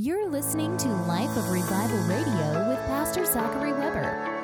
You're 0.00 0.30
listening 0.30 0.76
to 0.76 0.88
Life 1.08 1.36
of 1.36 1.50
Revival 1.50 1.98
Radio 2.02 2.68
with 2.68 2.78
Pastor 2.86 3.24
Zachary 3.24 3.72
Weber. 3.72 4.37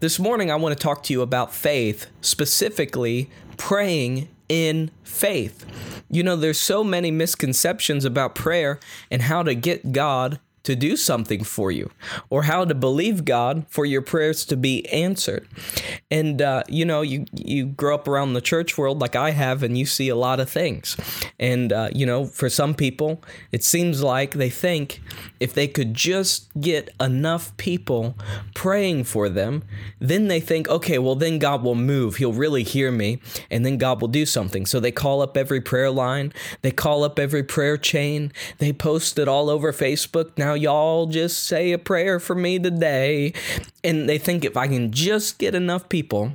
This 0.01 0.19
morning, 0.19 0.51
I 0.51 0.57
want 0.57 0.77
to 0.77 0.83
talk 0.83 1.03
to 1.05 1.15
you 1.15 1.23
about 1.23 1.55
faith, 1.55 2.05
specifically 2.21 3.31
praying 3.57 4.29
in 4.51 4.91
faith. 5.05 5.65
You 6.11 6.23
know, 6.23 6.37
there's 6.37 6.61
so 6.61 6.85
many 6.85 7.11
misconceptions 7.11 8.05
about 8.05 8.35
prayer 8.35 8.79
and 9.11 9.23
how 9.23 9.43
to 9.43 9.55
get 9.55 9.93
God 9.93 10.39
to 10.67 10.75
do 10.75 10.97
something 10.97 11.45
for 11.45 11.71
you 11.71 11.91
or 12.29 12.43
how 12.43 12.65
to 12.65 12.75
believe 12.75 13.25
God 13.25 13.65
for 13.69 13.87
your 13.87 14.03
prayers 14.03 14.45
to 14.47 14.57
be 14.57 14.87
answered. 14.89 15.47
And 16.11 16.43
uh, 16.43 16.65
you 16.69 16.85
know, 16.85 17.03
you 17.03 17.25
you 17.33 17.67
grow 17.67 17.95
up 17.95 18.09
around 18.09 18.33
the 18.33 18.41
church 18.41 18.77
world 18.77 19.01
like 19.01 19.15
I 19.15 19.31
have, 19.31 19.63
and 19.63 19.79
you 19.79 19.87
see 19.87 20.09
a 20.09 20.17
lot 20.17 20.41
of 20.41 20.51
things. 20.51 20.97
And 21.39 21.73
uh, 21.73 21.91
you 21.93 22.05
know, 22.05 22.27
for 22.27 22.49
some 22.51 22.75
people, 22.75 23.23
it 23.53 23.63
seems 23.63 24.03
like 24.03 24.35
they 24.35 24.51
think 24.51 25.01
if 25.39 25.55
they 25.55 25.69
could 25.69 25.95
just 25.95 26.49
get 26.61 26.93
enough 27.01 27.57
people 27.57 28.17
praying 28.55 29.05
for 29.05 29.29
them, 29.29 29.63
then 30.01 30.27
they 30.27 30.41
think, 30.41 30.69
okay, 30.69 30.99
well, 30.99 31.15
then 31.15 31.39
God 31.39 31.63
will 31.63 31.77
move. 31.77 32.17
He'll 32.17 32.33
really 32.33 32.65
hear 32.65 32.91
me, 32.91 33.21
and 33.51 33.65
then 33.65 33.79
God 33.79 34.01
will 34.01 34.09
do 34.09 34.27
something. 34.27 34.67
So 34.67 34.81
they 34.81 34.93
call 34.93 35.23
up 35.23 35.37
every 35.37 35.61
prayer 35.61 35.91
line, 35.91 36.33
they 36.63 36.73
call 36.73 37.05
up 37.05 37.21
every 37.21 37.45
prayer 37.45 37.77
chain, 37.77 38.33
they 38.59 38.73
post 38.73 39.17
it 39.19 39.29
all 39.29 39.49
over 39.49 39.73
Facebook. 39.73 40.37
Now 40.37 40.55
y'all 40.57 41.07
just 41.07 41.45
say 41.45 41.73
a 41.73 41.79
prayer 41.79 42.19
for 42.19 42.35
me 42.35 42.59
today. 42.59 43.33
And 43.85 44.09
they 44.09 44.19
think 44.19 44.45
if 44.45 44.57
I 44.57 44.67
can 44.69 44.91
just 44.91 45.39
get 45.39 45.55
enough 45.55 45.89
people 45.89 46.33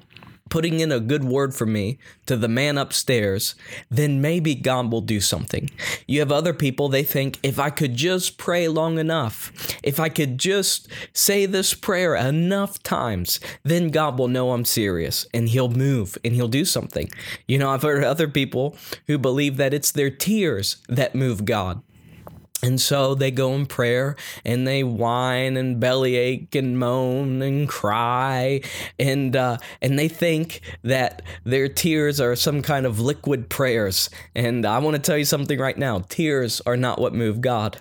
putting 0.52 0.82
in 0.82 0.92
a 0.92 1.00
good 1.00 1.24
word 1.24 1.56
for 1.56 1.66
me 1.66 1.98
to 2.28 2.36
the 2.36 2.48
man 2.48 2.78
upstairs, 2.78 3.56
then 3.90 4.22
maybe 4.22 4.54
God 4.54 4.92
will 4.92 5.02
do 5.02 5.20
something. 5.20 5.72
You 6.08 6.20
have 6.20 6.32
other 6.32 6.54
people, 6.54 6.90
they 6.90 7.04
think 7.04 7.40
if 7.42 7.58
I 7.58 7.72
could 7.72 7.96
just 7.96 8.38
pray 8.38 8.68
long 8.68 9.00
enough, 9.00 9.52
if 9.82 10.00
I 10.00 10.10
could 10.10 10.38
just 10.38 10.90
say 11.14 11.46
this 11.46 11.74
prayer 11.74 12.16
enough 12.16 12.84
times, 12.84 13.40
then 13.64 13.90
God 13.90 14.20
will 14.20 14.28
know 14.28 14.52
I'm 14.52 14.66
serious 14.66 15.26
and 15.34 15.50
he'll 15.50 15.70
move 15.70 16.18
and 16.24 16.36
he'll 16.36 16.50
do 16.50 16.66
something. 16.66 17.10
You 17.48 17.58
know, 17.58 17.70
I've 17.70 17.82
heard 17.82 18.04
other 18.04 18.28
people 18.28 18.76
who 19.08 19.18
believe 19.18 19.56
that 19.58 19.74
it's 19.74 19.92
their 19.92 20.12
tears 20.12 20.78
that 20.90 21.16
move 21.16 21.46
God. 21.46 21.82
And 22.64 22.80
so 22.80 23.16
they 23.16 23.32
go 23.32 23.54
in 23.54 23.66
prayer 23.66 24.16
and 24.46 24.68
they 24.68 24.84
whine 24.84 25.58
and 25.58 25.80
bellyache 25.80 26.54
and 26.56 26.78
moan 26.78 27.42
and 27.42 27.68
cry 27.68 28.62
and 29.00 29.36
uh, 29.36 29.58
and 29.82 29.98
they 29.98 30.08
think 30.08 30.62
that 30.84 31.22
their 31.44 31.68
tears 31.68 32.22
are 32.22 32.36
some 32.36 32.62
kind 32.62 32.86
of 32.86 33.00
liquid 33.00 33.50
prayers. 33.50 34.10
And 34.36 34.66
I 34.66 34.78
want 34.80 34.96
to 34.96 35.02
tell 35.02 35.18
you 35.18 35.26
something 35.26 35.60
right 35.60 35.78
now: 35.78 36.00
tears 36.10 36.62
are 36.66 36.78
not 36.78 37.00
what 37.00 37.14
move 37.14 37.42
God. 37.42 37.80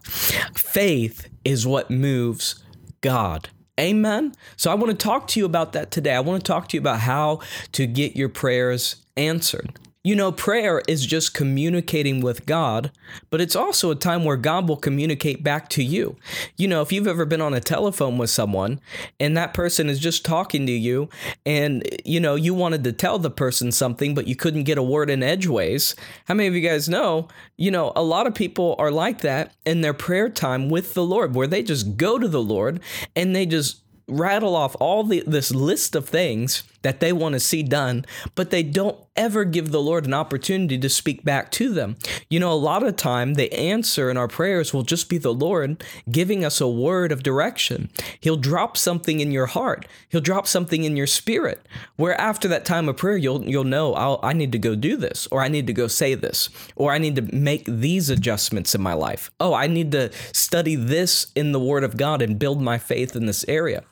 Faith 0.54 1.28
is 1.44 1.66
what 1.66 1.91
moves 1.91 2.62
God. 3.00 3.50
Amen. 3.78 4.34
So 4.56 4.70
I 4.70 4.74
want 4.74 4.91
to 4.91 4.97
talk 4.97 5.26
to 5.28 5.41
you 5.41 5.47
about 5.47 5.72
that 5.72 5.91
today. 5.91 6.14
I 6.14 6.20
want 6.20 6.42
to 6.42 6.47
talk 6.47 6.68
to 6.68 6.76
you 6.76 6.80
about 6.80 7.00
how 7.00 7.41
to 7.72 7.86
get 7.86 8.14
your 8.14 8.28
prayers 8.28 8.97
answered. 9.16 9.78
You 10.02 10.16
know, 10.16 10.32
prayer 10.32 10.80
is 10.88 11.04
just 11.04 11.34
communicating 11.34 12.22
with 12.22 12.46
God, 12.46 12.90
but 13.28 13.42
it's 13.42 13.54
also 13.54 13.90
a 13.90 13.94
time 13.94 14.24
where 14.24 14.38
God 14.38 14.66
will 14.66 14.78
communicate 14.78 15.42
back 15.42 15.68
to 15.70 15.84
you. 15.84 16.16
You 16.56 16.68
know, 16.68 16.80
if 16.80 16.90
you've 16.90 17.06
ever 17.06 17.26
been 17.26 17.42
on 17.42 17.52
a 17.52 17.60
telephone 17.60 18.16
with 18.16 18.30
someone 18.30 18.80
and 19.18 19.36
that 19.36 19.52
person 19.52 19.90
is 19.90 19.98
just 19.98 20.24
talking 20.24 20.64
to 20.64 20.72
you 20.72 21.10
and, 21.44 21.86
you 22.02 22.18
know, 22.18 22.34
you 22.34 22.54
wanted 22.54 22.82
to 22.84 22.92
tell 22.92 23.18
the 23.18 23.30
person 23.30 23.70
something, 23.72 24.14
but 24.14 24.26
you 24.26 24.34
couldn't 24.34 24.64
get 24.64 24.78
a 24.78 24.82
word 24.82 25.10
in 25.10 25.22
edgeways, 25.22 25.94
how 26.24 26.32
many 26.32 26.48
of 26.48 26.54
you 26.54 26.66
guys 26.66 26.88
know, 26.88 27.28
you 27.58 27.70
know, 27.70 27.92
a 27.94 28.02
lot 28.02 28.26
of 28.26 28.34
people 28.34 28.76
are 28.78 28.90
like 28.90 29.20
that 29.20 29.52
in 29.66 29.82
their 29.82 29.92
prayer 29.92 30.30
time 30.30 30.70
with 30.70 30.94
the 30.94 31.04
Lord, 31.04 31.34
where 31.34 31.46
they 31.46 31.62
just 31.62 31.98
go 31.98 32.18
to 32.18 32.26
the 32.26 32.40
Lord 32.40 32.80
and 33.14 33.36
they 33.36 33.44
just 33.44 33.82
rattle 34.08 34.56
off 34.56 34.74
all 34.80 35.04
the, 35.04 35.22
this 35.26 35.54
list 35.54 35.94
of 35.94 36.08
things 36.08 36.62
that 36.82 37.00
they 37.00 37.12
want 37.12 37.34
to 37.34 37.41
see 37.41 37.62
done, 37.62 38.04
but 38.34 38.50
they 38.50 38.62
don't 38.62 38.96
ever 39.16 39.44
give 39.44 39.70
the 39.70 39.82
Lord 39.82 40.06
an 40.06 40.14
opportunity 40.14 40.78
to 40.78 40.88
speak 40.88 41.24
back 41.24 41.50
to 41.50 41.72
them. 41.72 41.97
You 42.30 42.41
know, 42.41 42.53
a 42.53 42.54
lot 42.54 42.82
of 42.82 42.97
time 42.97 43.34
the 43.34 43.53
answer 43.53 44.09
in 44.09 44.16
our 44.16 44.28
prayers 44.28 44.72
will 44.72 44.82
just 44.82 45.10
be 45.10 45.18
the 45.18 45.34
Lord 45.34 45.84
giving 46.10 46.42
us 46.44 46.60
a 46.60 46.68
word 46.68 47.12
of 47.12 47.22
direction. 47.22 47.91
He'll 48.21 48.36
drop 48.36 48.77
something 48.77 49.21
in 49.21 49.30
your 49.30 49.47
heart. 49.47 49.86
He'll 50.09 50.22
drop 50.22 50.47
something 50.47 50.84
in 50.84 50.97
your 50.97 51.06
spirit. 51.06 51.66
Where 51.97 52.18
after 52.18 52.48
that 52.48 52.65
time 52.65 52.88
of 52.88 52.97
prayer, 52.97 53.16
you'll 53.18 53.44
you'll 53.44 53.65
know 53.65 53.94
I'll, 53.94 54.21
I 54.22 54.32
need 54.32 54.53
to 54.53 54.59
go 54.59 54.74
do 54.74 54.97
this, 54.97 55.28
or 55.30 55.42
I 55.42 55.48
need 55.48 55.66
to 55.66 55.72
go 55.74 55.86
say 55.86 56.15
this, 56.15 56.48
or 56.77 56.92
I 56.92 56.98
need 56.98 57.16
to 57.16 57.34
make 57.34 57.65
these 57.66 58.09
adjustments 58.09 58.74
in 58.74 58.80
my 58.80 58.94
life. 58.94 59.30
Oh, 59.38 59.53
I 59.53 59.66
need 59.66 59.92
to 59.92 60.10
study 60.32 60.77
this 60.77 61.30
in 61.34 61.53
the 61.53 61.60
Word 61.60 61.84
of 61.84 61.97
God 61.97 62.22
and 62.22 62.38
build 62.38 62.62
my 62.62 62.78
faith 62.78 63.15
in 63.15 63.27
this 63.27 63.44
area. 63.48 63.82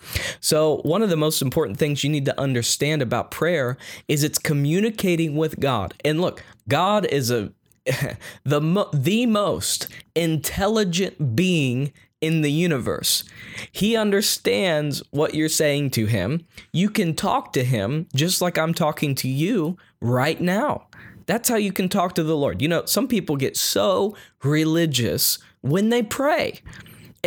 So 0.40 0.78
one 0.84 1.02
of 1.02 1.10
the 1.10 1.16
most 1.16 1.42
important 1.42 1.78
things 1.78 2.02
you 2.02 2.10
need 2.10 2.24
to 2.24 2.40
understand 2.40 2.77
understand 2.78 3.02
about 3.02 3.30
prayer 3.32 3.76
is 4.06 4.22
it's 4.22 4.38
communicating 4.38 5.34
with 5.36 5.58
God. 5.58 5.94
And 6.04 6.20
look, 6.20 6.44
God 6.68 7.06
is 7.06 7.30
a 7.30 7.52
the 8.44 8.88
the 8.92 9.26
most 9.26 9.88
intelligent 10.14 11.34
being 11.34 11.92
in 12.20 12.42
the 12.42 12.52
universe. 12.52 13.24
He 13.72 13.96
understands 13.96 15.02
what 15.10 15.34
you're 15.34 15.48
saying 15.48 15.90
to 15.90 16.06
him. 16.06 16.46
You 16.72 16.90
can 16.90 17.14
talk 17.14 17.52
to 17.54 17.64
him 17.64 18.06
just 18.14 18.40
like 18.40 18.58
I'm 18.58 18.74
talking 18.74 19.14
to 19.16 19.28
you 19.28 19.76
right 20.00 20.40
now. 20.40 20.86
That's 21.26 21.48
how 21.48 21.56
you 21.56 21.72
can 21.72 21.88
talk 21.88 22.14
to 22.14 22.22
the 22.22 22.36
Lord. 22.36 22.62
You 22.62 22.68
know, 22.68 22.84
some 22.84 23.08
people 23.08 23.36
get 23.36 23.56
so 23.56 24.16
religious 24.42 25.38
when 25.62 25.88
they 25.88 26.02
pray. 26.02 26.60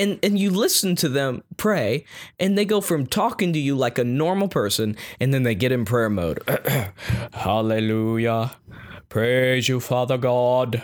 And 0.01 0.17
and 0.23 0.39
you 0.39 0.49
listen 0.49 0.95
to 0.95 1.09
them 1.09 1.43
pray 1.57 2.05
and 2.39 2.57
they 2.57 2.65
go 2.65 2.81
from 2.81 3.05
talking 3.05 3.53
to 3.53 3.59
you 3.59 3.75
like 3.75 3.99
a 3.99 4.03
normal 4.03 4.47
person 4.47 4.97
and 5.19 5.31
then 5.31 5.43
they 5.43 5.53
get 5.53 5.71
in 5.71 5.85
prayer 5.85 6.09
mode. 6.09 6.41
Hallelujah. 7.33 8.53
Praise 9.09 9.69
you, 9.69 9.79
Father 9.79 10.17
God. 10.17 10.81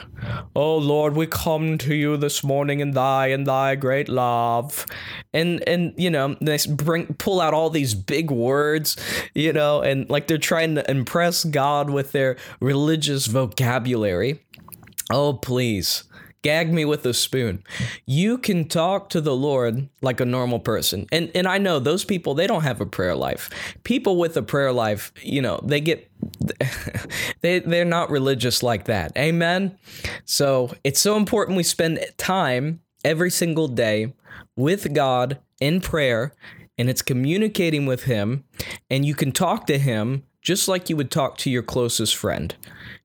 Oh 0.56 0.78
Lord, 0.78 1.16
we 1.16 1.26
come 1.26 1.80
to 1.80 1.96
you 1.96 2.16
this 2.16 2.44
morning 2.44 2.80
in 2.80 2.92
thy 2.92 3.30
and 3.30 3.48
thy 3.48 3.74
great 3.76 4.08
love. 4.08 4.86
And 5.34 5.68
and 5.68 5.96
you 5.98 6.12
know, 6.12 6.36
they 6.40 6.60
bring 6.70 7.16
pull 7.16 7.42
out 7.42 7.56
all 7.56 7.72
these 7.72 7.96
big 7.96 8.30
words, 8.30 8.98
you 9.34 9.52
know, 9.52 9.82
and 9.82 10.08
like 10.12 10.28
they're 10.28 10.38
trying 10.38 10.76
to 10.76 10.92
impress 10.92 11.44
God 11.44 11.90
with 11.90 12.12
their 12.12 12.38
religious 12.60 13.26
vocabulary. 13.26 14.44
Oh, 15.10 15.34
please 15.34 16.04
gag 16.42 16.72
me 16.72 16.86
with 16.86 17.06
a 17.06 17.14
spoon. 17.14 17.64
You 18.06 18.38
can 18.38 18.68
talk 18.68 19.10
to 19.10 19.22
the 19.22 19.36
Lord 19.36 19.90
like 20.02 20.20
a 20.20 20.26
normal 20.26 20.60
person. 20.60 21.08
And 21.12 21.32
and 21.36 21.48
I 21.48 21.58
know 21.58 21.80
those 21.80 22.06
people 22.06 22.34
they 22.34 22.48
don't 22.48 22.64
have 22.64 22.82
a 22.82 22.86
prayer 22.86 23.16
life. 23.16 23.50
People 23.84 24.18
with 24.18 24.38
a 24.38 24.42
prayer 24.42 24.72
life, 24.72 25.12
you 25.22 25.42
know, 25.42 25.60
they 25.64 25.82
get 25.82 26.10
they 27.42 27.60
they're 27.60 27.86
not 27.86 28.10
religious 28.10 28.64
like 28.64 28.86
that. 28.86 29.12
Amen. 29.18 29.78
So, 30.26 30.74
it's 30.84 31.00
so 31.00 31.16
important 31.16 31.58
we 31.58 31.64
spend 31.64 32.00
time 32.18 32.82
every 33.04 33.32
single 33.32 33.68
day 33.68 34.14
with 34.56 34.94
God 34.94 35.40
in 35.60 35.82
prayer 35.82 36.34
and 36.78 36.90
it's 36.90 37.02
communicating 37.02 37.86
with 37.86 38.04
him 38.04 38.44
and 38.90 39.06
you 39.06 39.16
can 39.16 39.32
talk 39.32 39.66
to 39.68 39.78
him 39.78 40.24
just 40.42 40.68
like 40.68 40.90
you 40.90 40.96
would 40.96 41.12
talk 41.12 41.38
to 41.38 41.50
your 41.50 41.64
closest 41.64 42.16
friend. 42.16 42.56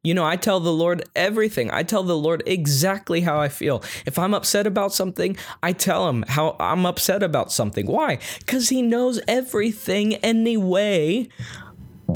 You 0.04 0.14
know, 0.14 0.24
I 0.24 0.34
tell 0.34 0.58
the 0.58 0.72
Lord 0.72 1.04
everything. 1.14 1.70
I 1.70 1.84
tell 1.84 2.02
the 2.02 2.16
Lord 2.16 2.42
exactly 2.44 3.20
how 3.20 3.38
I 3.38 3.48
feel. 3.48 3.84
If 4.04 4.18
I'm 4.18 4.34
upset 4.34 4.66
about 4.66 4.92
something, 4.92 5.36
I 5.62 5.72
tell 5.72 6.08
him 6.08 6.24
how 6.26 6.56
I'm 6.58 6.84
upset 6.84 7.22
about 7.22 7.52
something. 7.52 7.86
Why? 7.86 8.18
Because 8.40 8.68
he 8.68 8.82
knows 8.82 9.20
everything 9.28 10.16
anyway. 10.16 11.28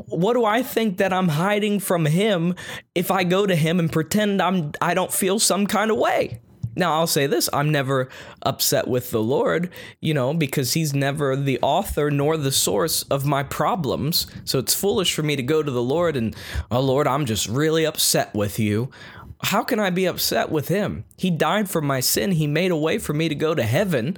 What 0.06 0.32
do 0.32 0.44
I 0.44 0.64
think 0.64 0.98
that 0.98 1.12
I'm 1.12 1.28
hiding 1.28 1.78
from 1.78 2.06
him 2.06 2.56
if 2.96 3.12
I 3.12 3.22
go 3.22 3.46
to 3.46 3.54
him 3.54 3.78
and 3.78 3.90
pretend 3.90 4.42
I'm 4.42 4.72
I 4.80 4.94
don't 4.94 5.12
feel 5.12 5.38
some 5.38 5.68
kind 5.68 5.92
of 5.92 5.96
way? 5.96 6.40
Now, 6.76 6.92
I'll 6.92 7.06
say 7.06 7.26
this 7.26 7.48
I'm 7.52 7.72
never 7.72 8.08
upset 8.42 8.86
with 8.86 9.10
the 9.10 9.22
Lord, 9.22 9.70
you 10.00 10.14
know, 10.14 10.34
because 10.34 10.74
He's 10.74 10.94
never 10.94 11.34
the 11.34 11.58
author 11.62 12.10
nor 12.10 12.36
the 12.36 12.52
source 12.52 13.02
of 13.04 13.24
my 13.24 13.42
problems. 13.42 14.26
So 14.44 14.58
it's 14.58 14.74
foolish 14.74 15.14
for 15.14 15.22
me 15.22 15.34
to 15.36 15.42
go 15.42 15.62
to 15.62 15.70
the 15.70 15.82
Lord 15.82 16.16
and, 16.16 16.36
oh, 16.70 16.80
Lord, 16.80 17.06
I'm 17.06 17.26
just 17.26 17.48
really 17.48 17.84
upset 17.86 18.34
with 18.34 18.58
you. 18.58 18.90
How 19.42 19.62
can 19.62 19.78
I 19.78 19.90
be 19.90 20.06
upset 20.06 20.50
with 20.50 20.68
Him? 20.68 21.04
He 21.16 21.30
died 21.30 21.68
for 21.68 21.80
my 21.80 22.00
sin, 22.00 22.32
He 22.32 22.46
made 22.46 22.70
a 22.70 22.76
way 22.76 22.98
for 22.98 23.12
me 23.12 23.28
to 23.28 23.34
go 23.34 23.54
to 23.54 23.62
heaven. 23.62 24.16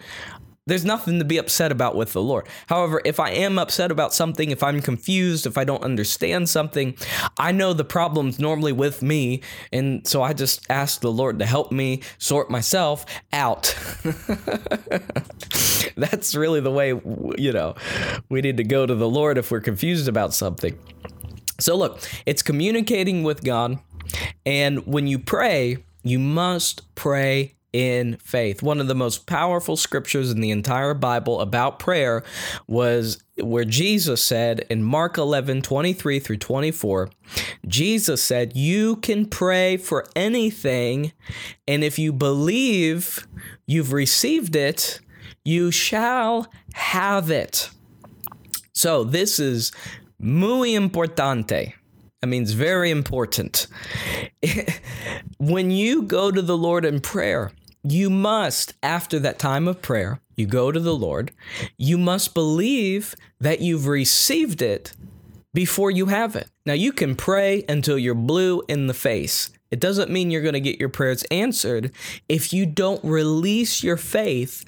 There's 0.68 0.84
nothing 0.84 1.18
to 1.18 1.24
be 1.24 1.38
upset 1.38 1.72
about 1.72 1.96
with 1.96 2.12
the 2.12 2.20
Lord. 2.20 2.46
However, 2.66 3.00
if 3.06 3.18
I 3.18 3.30
am 3.30 3.58
upset 3.58 3.90
about 3.90 4.12
something, 4.12 4.50
if 4.50 4.62
I'm 4.62 4.82
confused, 4.82 5.46
if 5.46 5.56
I 5.56 5.64
don't 5.64 5.82
understand 5.82 6.50
something, 6.50 6.94
I 7.38 7.52
know 7.52 7.72
the 7.72 7.84
problem's 7.84 8.38
normally 8.38 8.72
with 8.72 9.00
me. 9.00 9.40
And 9.72 10.06
so 10.06 10.22
I 10.22 10.34
just 10.34 10.66
ask 10.70 11.00
the 11.00 11.10
Lord 11.10 11.38
to 11.38 11.46
help 11.46 11.72
me 11.72 12.02
sort 12.18 12.50
myself 12.50 13.06
out. 13.32 13.74
That's 15.96 16.34
really 16.34 16.60
the 16.60 16.70
way, 16.70 16.88
you 17.38 17.52
know, 17.52 17.74
we 18.28 18.42
need 18.42 18.58
to 18.58 18.64
go 18.64 18.84
to 18.84 18.94
the 18.94 19.08
Lord 19.08 19.38
if 19.38 19.50
we're 19.50 19.60
confused 19.60 20.06
about 20.06 20.34
something. 20.34 20.78
So, 21.60 21.76
look, 21.76 21.98
it's 22.26 22.42
communicating 22.42 23.22
with 23.22 23.42
God. 23.42 23.78
And 24.44 24.86
when 24.86 25.06
you 25.06 25.18
pray, 25.18 25.78
you 26.02 26.18
must 26.18 26.94
pray 26.94 27.54
in 27.72 28.16
faith. 28.16 28.62
One 28.62 28.80
of 28.80 28.88
the 28.88 28.94
most 28.94 29.26
powerful 29.26 29.76
scriptures 29.76 30.30
in 30.30 30.40
the 30.40 30.50
entire 30.50 30.94
Bible 30.94 31.40
about 31.40 31.78
prayer 31.78 32.24
was 32.66 33.22
where 33.36 33.64
Jesus 33.64 34.22
said 34.22 34.64
in 34.70 34.82
Mark 34.82 35.18
11 35.18 35.62
23 35.62 36.18
through 36.20 36.38
24, 36.38 37.10
Jesus 37.66 38.22
said, 38.22 38.56
You 38.56 38.96
can 38.96 39.26
pray 39.26 39.76
for 39.76 40.06
anything, 40.16 41.12
and 41.66 41.84
if 41.84 41.98
you 41.98 42.12
believe 42.12 43.26
you've 43.66 43.92
received 43.92 44.56
it, 44.56 45.00
you 45.44 45.70
shall 45.70 46.50
have 46.74 47.30
it. 47.30 47.70
So 48.72 49.04
this 49.04 49.38
is 49.38 49.72
muy 50.18 50.70
importante. 50.70 51.74
That 52.20 52.28
means 52.28 52.52
very 52.52 52.90
important. 52.90 53.66
when 55.38 55.70
you 55.70 56.02
go 56.02 56.30
to 56.30 56.42
the 56.42 56.56
Lord 56.56 56.84
in 56.84 57.00
prayer, 57.00 57.52
you 57.84 58.10
must, 58.10 58.74
after 58.82 59.18
that 59.20 59.38
time 59.38 59.68
of 59.68 59.82
prayer, 59.82 60.20
you 60.36 60.46
go 60.46 60.72
to 60.72 60.80
the 60.80 60.94
Lord, 60.94 61.32
you 61.76 61.96
must 61.96 62.34
believe 62.34 63.14
that 63.40 63.60
you've 63.60 63.86
received 63.86 64.62
it 64.62 64.92
before 65.54 65.90
you 65.90 66.06
have 66.06 66.36
it. 66.36 66.50
Now, 66.66 66.74
you 66.74 66.92
can 66.92 67.14
pray 67.14 67.64
until 67.68 67.98
you're 67.98 68.14
blue 68.14 68.62
in 68.68 68.86
the 68.86 68.94
face. 68.94 69.50
It 69.70 69.80
doesn't 69.80 70.10
mean 70.10 70.30
you're 70.30 70.42
going 70.42 70.54
to 70.54 70.60
get 70.60 70.80
your 70.80 70.88
prayers 70.88 71.24
answered 71.30 71.92
if 72.28 72.52
you 72.52 72.66
don't 72.66 73.04
release 73.04 73.82
your 73.82 73.96
faith 73.96 74.64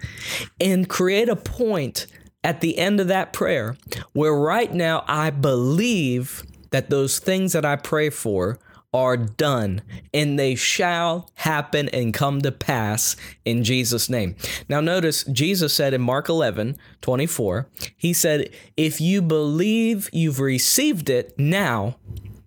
and 0.61 0.89
create 0.89 1.29
a 1.29 1.37
point 1.37 2.07
at 2.45 2.61
the 2.61 2.79
end 2.79 3.01
of 3.01 3.09
that 3.09 3.33
prayer 3.33 3.77
where 4.13 4.35
right 4.35 4.73
now 4.73 5.05
I 5.07 5.31
believe 5.31 6.43
that 6.71 6.91
those 6.91 7.19
things 7.19 7.53
that 7.53 7.65
I 7.65 7.77
pray 7.77 8.11
for 8.11 8.59
are 8.93 9.17
done 9.17 9.83
and 10.13 10.39
they 10.39 10.55
shall 10.55 11.31
happen 11.35 11.89
and 11.91 12.13
come 12.13 12.43
to 12.43 12.51
pass 12.51 13.15
in 13.45 13.63
Jesus' 13.63 14.09
name. 14.11 14.35
Now, 14.69 14.81
notice 14.81 15.23
Jesus 15.25 15.73
said 15.73 15.95
in 15.95 16.01
Mark 16.01 16.29
11 16.29 16.77
24, 17.01 17.69
He 17.97 18.13
said, 18.13 18.51
If 18.77 19.01
you 19.01 19.23
believe 19.23 20.11
you've 20.13 20.41
received 20.41 21.09
it 21.09 21.39
now, 21.39 21.97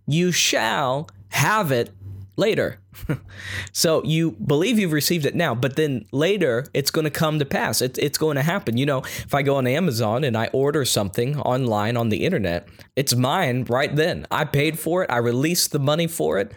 you 0.06 0.31
shall 0.31 1.10
have 1.30 1.72
it 1.72 1.92
later. 2.36 2.80
so 3.72 4.04
you 4.04 4.31
believe 4.31 4.80
you've 4.80 4.92
received 4.92 5.25
it 5.25 5.36
now, 5.36 5.56
but 5.56 5.75
then 5.75 6.06
later 6.12 6.66
it's 6.74 6.92
going 6.92 7.06
to 7.06 7.12
come 7.12 7.40
to 7.40 7.45
pass. 7.45 7.81
It, 7.81 7.98
it's 7.98 8.18
going 8.18 8.36
to 8.36 8.44
happen. 8.44 8.78
You 8.78 8.86
know, 8.86 9.00
if 9.00 9.34
I 9.34 9.42
go 9.42 9.56
on 9.56 9.68
Amazon 9.68 10.24
and 10.24 10.38
I 10.38 10.50
order 10.54 10.86
something 10.86 11.40
online 11.40 11.98
on 11.98 12.10
the 12.10 12.25
internet, 12.25 12.68
it's 12.95 13.16
mine 13.16 13.66
right 13.66 13.95
then. 13.95 14.28
I 14.31 14.45
paid 14.45 14.80
for 14.80 15.04
it. 15.04 15.12
I 15.12 15.18
released 15.18 15.72
the 15.72 15.80
money 15.80 16.07
for 16.07 16.40
it. 16.40 16.51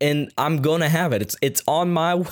And 0.00 0.30
I'm 0.36 0.60
gonna 0.60 0.88
have 0.88 1.12
it. 1.12 1.22
It's 1.22 1.36
it's 1.40 1.62
on 1.66 1.92
my 1.92 2.22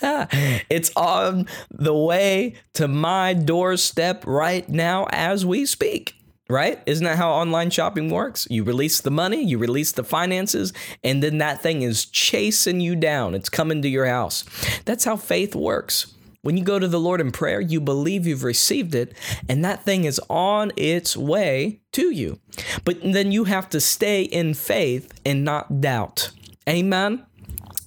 it's 0.70 0.90
on 0.96 1.48
the 1.70 1.92
way 1.92 2.54
to 2.74 2.88
my 2.88 3.34
doorstep 3.34 4.24
right 4.26 4.66
now 4.68 5.06
as 5.10 5.44
we 5.44 5.66
speak 5.66 6.19
right? 6.50 6.80
Isn't 6.86 7.04
that 7.04 7.16
how 7.16 7.30
online 7.30 7.70
shopping 7.70 8.10
works? 8.10 8.46
You 8.50 8.64
release 8.64 9.00
the 9.00 9.10
money, 9.10 9.42
you 9.42 9.58
release 9.58 9.92
the 9.92 10.04
finances, 10.04 10.72
and 11.02 11.22
then 11.22 11.38
that 11.38 11.62
thing 11.62 11.82
is 11.82 12.04
chasing 12.04 12.80
you 12.80 12.96
down. 12.96 13.34
It's 13.34 13.48
coming 13.48 13.82
to 13.82 13.88
your 13.88 14.06
house. 14.06 14.44
That's 14.84 15.04
how 15.04 15.16
faith 15.16 15.54
works. 15.54 16.14
When 16.42 16.56
you 16.56 16.64
go 16.64 16.78
to 16.78 16.88
the 16.88 17.00
Lord 17.00 17.20
in 17.20 17.32
prayer, 17.32 17.60
you 17.60 17.80
believe 17.80 18.26
you've 18.26 18.44
received 18.44 18.94
it, 18.94 19.14
and 19.48 19.62
that 19.64 19.84
thing 19.84 20.04
is 20.04 20.20
on 20.30 20.72
its 20.76 21.16
way 21.16 21.80
to 21.92 22.10
you. 22.10 22.40
But 22.84 23.02
then 23.02 23.30
you 23.30 23.44
have 23.44 23.68
to 23.70 23.80
stay 23.80 24.22
in 24.22 24.54
faith 24.54 25.12
and 25.24 25.44
not 25.44 25.82
doubt. 25.82 26.30
Amen? 26.68 27.26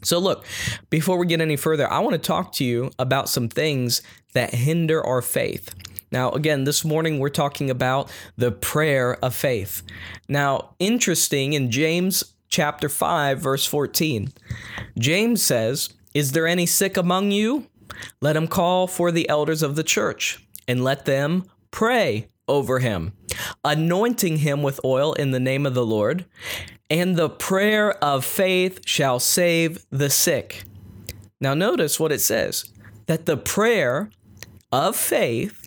So, 0.03 0.19
look, 0.19 0.45
before 0.89 1.17
we 1.17 1.25
get 1.25 1.41
any 1.41 1.55
further, 1.55 1.91
I 1.91 1.99
want 1.99 2.13
to 2.13 2.19
talk 2.19 2.51
to 2.53 2.65
you 2.65 2.91
about 2.99 3.29
some 3.29 3.49
things 3.49 4.01
that 4.33 4.53
hinder 4.53 5.03
our 5.03 5.21
faith. 5.21 5.73
Now, 6.13 6.29
again, 6.29 6.65
this 6.65 6.85
morning 6.85 7.17
we're 7.17 7.29
talking 7.29 7.71
about 7.71 8.11
the 8.37 8.51
prayer 8.51 9.15
of 9.25 9.33
faith. 9.33 9.81
Now, 10.29 10.75
interesting 10.77 11.53
in 11.53 11.71
James 11.71 12.35
chapter 12.49 12.87
5, 12.87 13.39
verse 13.39 13.65
14, 13.65 14.31
James 14.99 15.41
says, 15.41 15.89
Is 16.13 16.33
there 16.33 16.45
any 16.45 16.67
sick 16.67 16.97
among 16.97 17.31
you? 17.31 17.67
Let 18.21 18.37
him 18.37 18.47
call 18.47 18.85
for 18.85 19.11
the 19.11 19.27
elders 19.27 19.63
of 19.63 19.75
the 19.75 19.83
church 19.83 20.45
and 20.67 20.83
let 20.83 21.05
them 21.05 21.45
pray 21.71 22.29
over 22.47 22.77
him, 22.77 23.13
anointing 23.65 24.37
him 24.37 24.61
with 24.61 24.79
oil 24.85 25.13
in 25.13 25.31
the 25.31 25.39
name 25.39 25.65
of 25.65 25.73
the 25.73 25.85
Lord. 25.85 26.25
And 26.91 27.15
the 27.15 27.29
prayer 27.29 27.93
of 28.03 28.23
faith 28.23 28.81
shall 28.85 29.19
save 29.19 29.83
the 29.89 30.11
sick. 30.11 30.63
Now, 31.41 31.55
notice 31.55 31.99
what 31.99 32.11
it 32.11 32.21
says 32.21 32.65
that 33.07 33.25
the 33.25 33.35
prayer 33.35 34.11
of 34.71 34.95
faith 34.95 35.62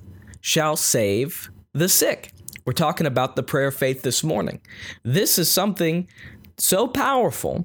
shall 0.46 0.76
save 0.76 1.50
the 1.72 1.88
sick. 1.88 2.32
We're 2.64 2.72
talking 2.72 3.04
about 3.04 3.34
the 3.34 3.42
prayer 3.42 3.66
of 3.66 3.74
faith 3.74 4.02
this 4.02 4.22
morning. 4.22 4.60
This 5.02 5.40
is 5.40 5.50
something 5.50 6.06
so 6.56 6.86
powerful 6.86 7.64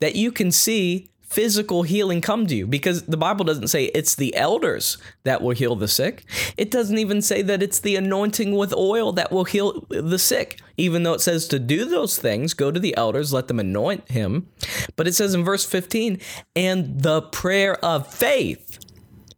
that 0.00 0.16
you 0.16 0.32
can 0.32 0.50
see 0.50 1.10
physical 1.20 1.82
healing 1.82 2.22
come 2.22 2.46
to 2.46 2.56
you 2.56 2.66
because 2.66 3.02
the 3.02 3.18
Bible 3.18 3.44
doesn't 3.44 3.68
say 3.68 3.84
it's 3.86 4.14
the 4.14 4.34
elders 4.34 4.96
that 5.24 5.42
will 5.42 5.54
heal 5.54 5.76
the 5.76 5.86
sick. 5.86 6.24
It 6.56 6.70
doesn't 6.70 6.96
even 6.96 7.20
say 7.20 7.42
that 7.42 7.62
it's 7.62 7.80
the 7.80 7.96
anointing 7.96 8.56
with 8.56 8.72
oil 8.72 9.12
that 9.12 9.30
will 9.30 9.44
heal 9.44 9.84
the 9.90 10.18
sick, 10.18 10.58
even 10.78 11.02
though 11.02 11.12
it 11.12 11.20
says 11.20 11.46
to 11.48 11.58
do 11.58 11.84
those 11.84 12.18
things, 12.18 12.54
go 12.54 12.70
to 12.70 12.80
the 12.80 12.96
elders, 12.96 13.34
let 13.34 13.48
them 13.48 13.60
anoint 13.60 14.10
him. 14.10 14.48
But 14.96 15.06
it 15.06 15.12
says 15.12 15.34
in 15.34 15.44
verse 15.44 15.66
15, 15.66 16.18
and 16.56 17.02
the 17.02 17.20
prayer 17.20 17.76
of 17.84 18.10
faith 18.10 18.78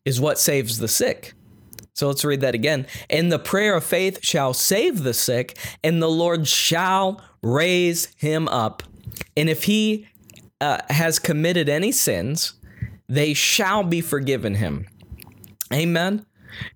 is 0.04 0.20
what 0.20 0.38
saves 0.38 0.78
the 0.78 0.86
sick. 0.88 1.34
So 1.94 2.08
let's 2.08 2.24
read 2.24 2.40
that 2.40 2.54
again. 2.54 2.86
And 3.08 3.30
the 3.30 3.38
prayer 3.38 3.76
of 3.76 3.84
faith 3.84 4.18
shall 4.22 4.52
save 4.52 5.02
the 5.02 5.14
sick, 5.14 5.56
and 5.82 6.02
the 6.02 6.10
Lord 6.10 6.46
shall 6.48 7.22
raise 7.42 8.12
him 8.16 8.48
up. 8.48 8.82
And 9.36 9.48
if 9.48 9.64
he 9.64 10.08
uh, 10.60 10.78
has 10.90 11.18
committed 11.18 11.68
any 11.68 11.92
sins, 11.92 12.54
they 13.08 13.32
shall 13.34 13.84
be 13.84 14.00
forgiven 14.00 14.56
him. 14.56 14.86
Amen. 15.72 16.26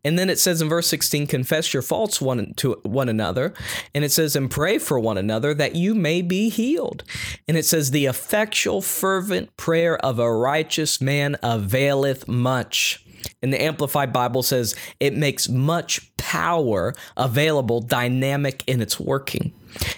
And 0.05 0.19
then 0.19 0.29
it 0.29 0.39
says 0.39 0.61
in 0.61 0.69
verse 0.69 0.89
16, 0.89 1.27
confess 1.27 1.73
your 1.73 1.83
faults 1.83 2.21
one 2.21 2.53
to 2.57 2.81
one 2.83 3.09
another. 3.09 3.55
And 3.95 4.05
it 4.05 4.11
says, 4.11 4.35
and 4.35 4.51
pray 4.51 4.79
for 4.79 4.99
one 4.99 5.19
another 5.19 5.55
that 5.55 5.77
you 5.77 5.95
may 5.95 6.23
be 6.23 6.49
healed. 6.49 7.05
And 7.47 7.57
it 7.57 7.65
says, 7.65 7.91
the 7.91 8.07
effectual, 8.07 8.83
fervent 8.83 9.57
prayer 9.57 9.97
of 9.99 10.19
a 10.19 10.33
righteous 10.33 11.01
man 11.01 11.37
availeth 11.43 12.27
much. 12.27 13.05
And 13.43 13.53
the 13.53 13.63
Amplified 13.63 14.13
Bible 14.13 14.43
says 14.43 14.75
it 15.01 15.15
makes 15.15 15.49
much 15.49 16.15
power 16.17 16.95
available, 17.17 17.81
dynamic 17.81 18.63
in 18.67 18.81
its 18.81 18.99
working. 19.01 19.53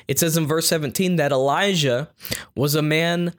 It 0.09 0.19
says 0.19 0.37
in 0.37 0.47
verse 0.47 0.67
17 0.69 1.17
that 1.17 1.33
Elijah 1.33 2.11
was 2.55 2.75
a 2.75 2.83
man 2.83 3.35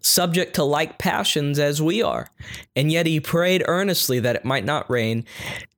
subject 0.00 0.54
to 0.54 0.64
like 0.64 0.98
passions 0.98 1.58
as 1.58 1.82
we 1.82 2.02
are. 2.02 2.30
And 2.74 2.90
yet 2.90 3.06
he 3.06 3.20
prayed 3.20 3.64
earnestly 3.66 4.20
that 4.20 4.36
it 4.36 4.44
might 4.44 4.64
not 4.64 4.90
rain, 4.90 5.24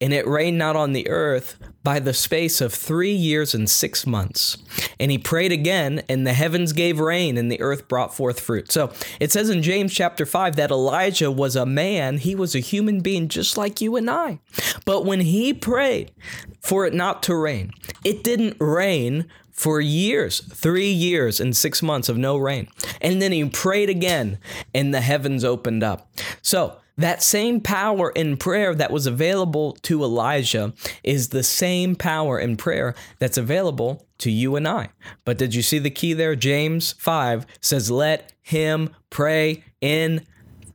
and 0.00 0.12
it 0.12 0.26
rained 0.26 0.58
not 0.58 0.76
on 0.76 0.92
the 0.92 1.08
earth 1.08 1.56
by 1.82 1.98
the 1.98 2.12
space 2.12 2.60
of 2.60 2.74
three 2.74 3.12
years 3.12 3.54
and 3.54 3.68
six 3.70 4.06
months. 4.06 4.58
And 5.00 5.10
he 5.10 5.18
prayed 5.18 5.52
again, 5.52 6.02
and 6.08 6.26
the 6.26 6.32
heavens 6.32 6.72
gave 6.72 7.00
rain, 7.00 7.38
and 7.38 7.50
the 7.50 7.60
earth 7.60 7.88
brought 7.88 8.14
forth 8.14 8.40
fruit. 8.40 8.70
So 8.70 8.92
it 9.20 9.32
says 9.32 9.48
in 9.48 9.62
James 9.62 9.94
chapter 9.94 10.26
5 10.26 10.56
that 10.56 10.70
Elijah 10.70 11.30
was 11.30 11.56
a 11.56 11.64
man, 11.64 12.18
he 12.18 12.34
was 12.34 12.54
a 12.54 12.60
human 12.60 13.00
being 13.00 13.28
just 13.28 13.56
like 13.56 13.80
you 13.80 13.96
and 13.96 14.10
I. 14.10 14.40
But 14.84 15.06
when 15.06 15.20
he 15.20 15.54
prayed 15.54 16.12
for 16.60 16.84
it 16.84 16.92
not 16.92 17.22
to 17.24 17.34
rain, 17.34 17.72
it 18.04 18.22
didn't 18.22 18.56
rain 18.60 19.26
for 19.58 19.80
years, 19.80 20.38
three 20.40 20.88
years 20.88 21.40
and 21.40 21.56
six 21.56 21.82
months 21.82 22.08
of 22.08 22.16
no 22.16 22.36
rain. 22.36 22.68
And 23.00 23.20
then 23.20 23.32
he 23.32 23.44
prayed 23.48 23.90
again, 23.90 24.38
and 24.72 24.94
the 24.94 25.00
heavens 25.00 25.44
opened 25.44 25.82
up. 25.82 26.08
So, 26.42 26.76
that 26.96 27.22
same 27.22 27.60
power 27.60 28.10
in 28.10 28.36
prayer 28.36 28.74
that 28.74 28.90
was 28.90 29.06
available 29.06 29.74
to 29.82 30.02
Elijah 30.02 30.74
is 31.04 31.28
the 31.28 31.44
same 31.44 31.94
power 31.94 32.40
in 32.40 32.56
prayer 32.56 32.94
that's 33.20 33.38
available 33.38 34.06
to 34.18 34.32
you 34.32 34.56
and 34.56 34.66
I. 34.66 34.90
But 35.24 35.38
did 35.38 35.54
you 35.54 35.62
see 35.62 35.78
the 35.78 35.90
key 35.90 36.12
there? 36.12 36.34
James 36.34 36.92
5 36.92 37.46
says, 37.60 37.88
Let 37.88 38.32
him 38.42 38.90
pray 39.10 39.62
in 39.80 40.26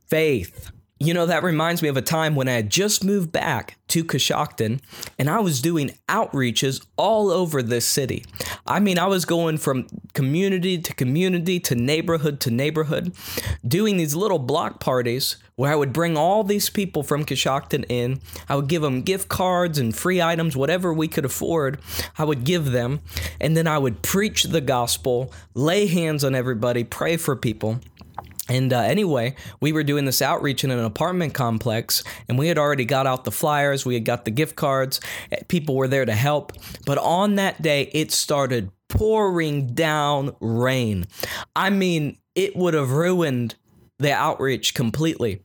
faith. 0.06 0.70
You 1.00 1.12
know, 1.12 1.26
that 1.26 1.42
reminds 1.42 1.82
me 1.82 1.88
of 1.88 1.96
a 1.96 2.02
time 2.02 2.36
when 2.36 2.48
I 2.48 2.52
had 2.52 2.70
just 2.70 3.04
moved 3.04 3.32
back 3.32 3.76
to 3.88 4.04
Coshocton 4.04 4.80
and 5.18 5.28
I 5.28 5.40
was 5.40 5.60
doing 5.60 5.90
outreaches 6.08 6.86
all 6.96 7.30
over 7.30 7.62
this 7.62 7.84
city. 7.84 8.24
I 8.64 8.78
mean, 8.78 8.98
I 8.98 9.06
was 9.06 9.24
going 9.24 9.58
from 9.58 9.88
community 10.12 10.78
to 10.78 10.94
community 10.94 11.58
to 11.60 11.74
neighborhood 11.74 12.38
to 12.40 12.50
neighborhood, 12.50 13.12
doing 13.66 13.96
these 13.96 14.14
little 14.14 14.38
block 14.38 14.78
parties 14.78 15.36
where 15.56 15.72
I 15.72 15.76
would 15.76 15.92
bring 15.92 16.16
all 16.16 16.42
these 16.42 16.70
people 16.70 17.02
from 17.02 17.24
Coshocton 17.24 17.84
in. 17.88 18.20
I 18.48 18.56
would 18.56 18.68
give 18.68 18.82
them 18.82 19.02
gift 19.02 19.28
cards 19.28 19.78
and 19.78 19.94
free 19.94 20.20
items, 20.22 20.56
whatever 20.56 20.92
we 20.92 21.08
could 21.08 21.24
afford, 21.24 21.80
I 22.18 22.24
would 22.24 22.44
give 22.44 22.72
them. 22.72 23.00
And 23.40 23.56
then 23.56 23.66
I 23.66 23.78
would 23.78 24.02
preach 24.02 24.44
the 24.44 24.60
gospel, 24.60 25.32
lay 25.54 25.86
hands 25.86 26.24
on 26.24 26.34
everybody, 26.34 26.84
pray 26.84 27.16
for 27.16 27.36
people. 27.36 27.80
And 28.48 28.72
uh, 28.72 28.80
anyway, 28.80 29.34
we 29.60 29.72
were 29.72 29.84
doing 29.84 30.04
this 30.04 30.20
outreach 30.20 30.64
in 30.64 30.70
an 30.70 30.78
apartment 30.78 31.32
complex, 31.34 32.02
and 32.28 32.38
we 32.38 32.48
had 32.48 32.58
already 32.58 32.84
got 32.84 33.06
out 33.06 33.24
the 33.24 33.30
flyers, 33.30 33.86
we 33.86 33.94
had 33.94 34.04
got 34.04 34.24
the 34.24 34.30
gift 34.30 34.56
cards, 34.56 35.00
eh, 35.32 35.38
people 35.48 35.76
were 35.76 35.88
there 35.88 36.04
to 36.04 36.12
help. 36.12 36.52
But 36.84 36.98
on 36.98 37.36
that 37.36 37.62
day, 37.62 37.90
it 37.92 38.12
started 38.12 38.70
pouring 38.88 39.74
down 39.74 40.36
rain. 40.40 41.06
I 41.56 41.70
mean, 41.70 42.18
it 42.34 42.54
would 42.54 42.74
have 42.74 42.90
ruined 42.90 43.54
the 43.98 44.12
outreach 44.12 44.74
completely. 44.74 45.40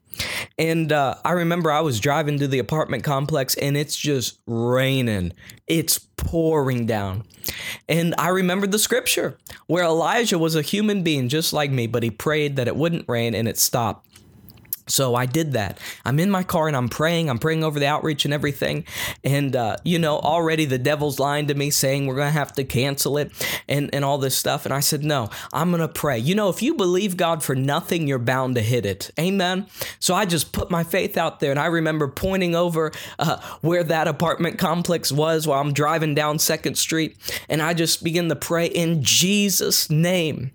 And 0.58 0.92
uh, 0.92 1.16
I 1.24 1.32
remember 1.32 1.72
I 1.72 1.82
was 1.82 2.00
driving 2.00 2.40
to 2.40 2.48
the 2.48 2.60
apartment 2.60 3.04
complex 3.04 3.56
and 3.56 3.78
it's 3.78 3.96
just 3.96 4.40
raining. 4.46 5.34
It's 5.68 6.00
pouring 6.00 6.86
down. 6.86 7.24
And 7.88 8.14
I 8.18 8.30
remembered 8.30 8.72
the 8.72 8.80
scripture 8.80 9.38
where 9.68 9.84
Elijah 9.84 10.38
was 10.38 10.56
a 10.56 10.62
human 10.62 11.04
being 11.04 11.30
just 11.30 11.54
like 11.54 11.72
me, 11.72 11.88
but 11.88 12.04
he 12.04 12.12
prayed 12.12 12.56
that 12.58 12.68
it 12.68 12.76
wouldn't 12.76 13.08
rain 13.08 13.34
and 13.34 13.48
it 13.48 13.58
stopped. 13.58 14.09
So 14.90 15.16
I 15.16 15.26
did 15.26 15.54
that. 15.54 15.80
I'm 16.06 16.20
in 16.20 16.30
my 16.30 16.44
car 16.44 16.68
and 16.68 16.76
I'm 16.76 16.90
praying. 16.90 17.30
I'm 17.30 17.40
praying 17.40 17.64
over 17.64 17.80
the 17.80 17.88
outreach 17.88 18.26
and 18.26 18.34
everything. 18.34 18.86
And, 19.24 19.56
uh, 19.56 19.78
you 19.84 20.00
know, 20.00 20.20
already 20.20 20.66
the 20.66 20.78
devil's 20.78 21.20
lying 21.20 21.48
to 21.48 21.54
me 21.54 21.70
saying 21.70 22.08
we're 22.08 22.16
going 22.16 22.28
to 22.28 22.32
have 22.32 22.54
to 22.54 22.64
cancel 22.64 23.18
it 23.18 23.32
and, 23.68 23.90
and 23.94 24.04
all 24.04 24.18
this 24.18 24.36
stuff. 24.36 24.66
And 24.66 24.74
I 24.74 24.80
said, 24.80 25.04
no, 25.04 25.30
I'm 25.54 25.70
going 25.70 25.82
to 25.82 25.88
pray. 25.88 26.18
You 26.18 26.36
know, 26.36 26.50
if 26.50 26.62
you 26.62 26.74
believe 26.74 27.18
God 27.18 27.44
for 27.44 27.56
nothing, 27.56 28.08
you're 28.08 28.20
bound 28.20 28.56
to 28.56 28.62
hit 28.62 28.86
it. 28.86 29.12
Amen. 29.20 29.68
So 30.00 30.16
I 30.16 30.26
just 30.26 30.52
put 30.52 30.72
my 30.72 30.84
faith 30.84 31.18
out 31.18 31.40
there. 31.40 31.52
And 31.52 31.60
I 31.60 31.68
remember 31.68 32.08
pointing 32.08 32.56
over 32.56 32.92
uh, 33.20 33.40
where 33.62 33.84
that 33.84 34.08
apartment 34.08 34.58
complex 34.58 35.12
was 35.12 35.48
while 35.48 35.62
I'm 35.62 35.74
driving 35.74 36.16
down 36.16 36.40
Second 36.40 36.76
Street. 36.76 37.18
And 37.48 37.62
I 37.62 37.74
just 37.74 38.04
begin 38.04 38.30
to 38.30 38.36
pray 38.36 38.66
in 38.66 39.04
Jesus' 39.04 39.90
name. 39.90 40.52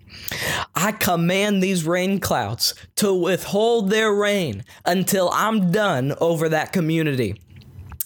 I 0.85 0.91
command 0.91 1.63
these 1.63 1.83
rain 1.83 2.19
clouds 2.19 2.75
to 2.97 3.11
withhold 3.11 3.89
their 3.89 4.13
rain 4.13 4.63
until 4.85 5.31
I'm 5.33 5.71
done 5.71 6.13
over 6.21 6.49
that 6.49 6.73
community. 6.73 7.41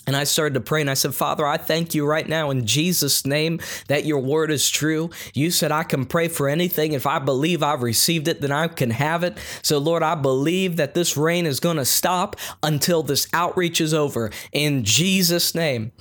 And 0.08 0.16
I 0.16 0.24
started 0.24 0.54
to 0.54 0.62
pray 0.62 0.80
and 0.80 0.90
I 0.90 0.94
said, 0.94 1.14
Father, 1.14 1.46
I 1.46 1.58
thank 1.58 1.94
you 1.94 2.06
right 2.06 2.26
now 2.26 2.52
in 2.52 2.66
Jesus' 2.66 3.26
name 3.26 3.60
that 3.90 4.06
your 4.06 4.20
word 4.20 4.50
is 4.50 4.70
true. 4.70 5.10
You 5.34 5.52
said 5.52 5.74
I 5.74 5.84
can 5.84 6.06
pray 6.06 6.30
for 6.30 6.48
anything. 6.48 6.94
If 6.94 7.06
I 7.06 7.20
believe 7.20 7.62
I've 7.62 7.84
received 7.84 8.30
it, 8.30 8.40
then 8.40 8.54
I 8.54 8.70
can 8.70 8.92
have 8.92 9.26
it. 9.26 9.38
So, 9.62 9.78
Lord, 9.78 10.02
I 10.02 10.16
believe 10.16 10.78
that 10.78 10.94
this 10.94 11.18
rain 11.18 11.46
is 11.46 11.60
going 11.60 11.78
to 11.78 11.86
stop 11.86 12.38
until 12.64 13.04
this 13.04 13.28
outreach 13.34 13.82
is 13.82 13.94
over 13.94 14.32
in 14.54 14.86
Jesus' 14.86 15.54
name. 15.54 15.92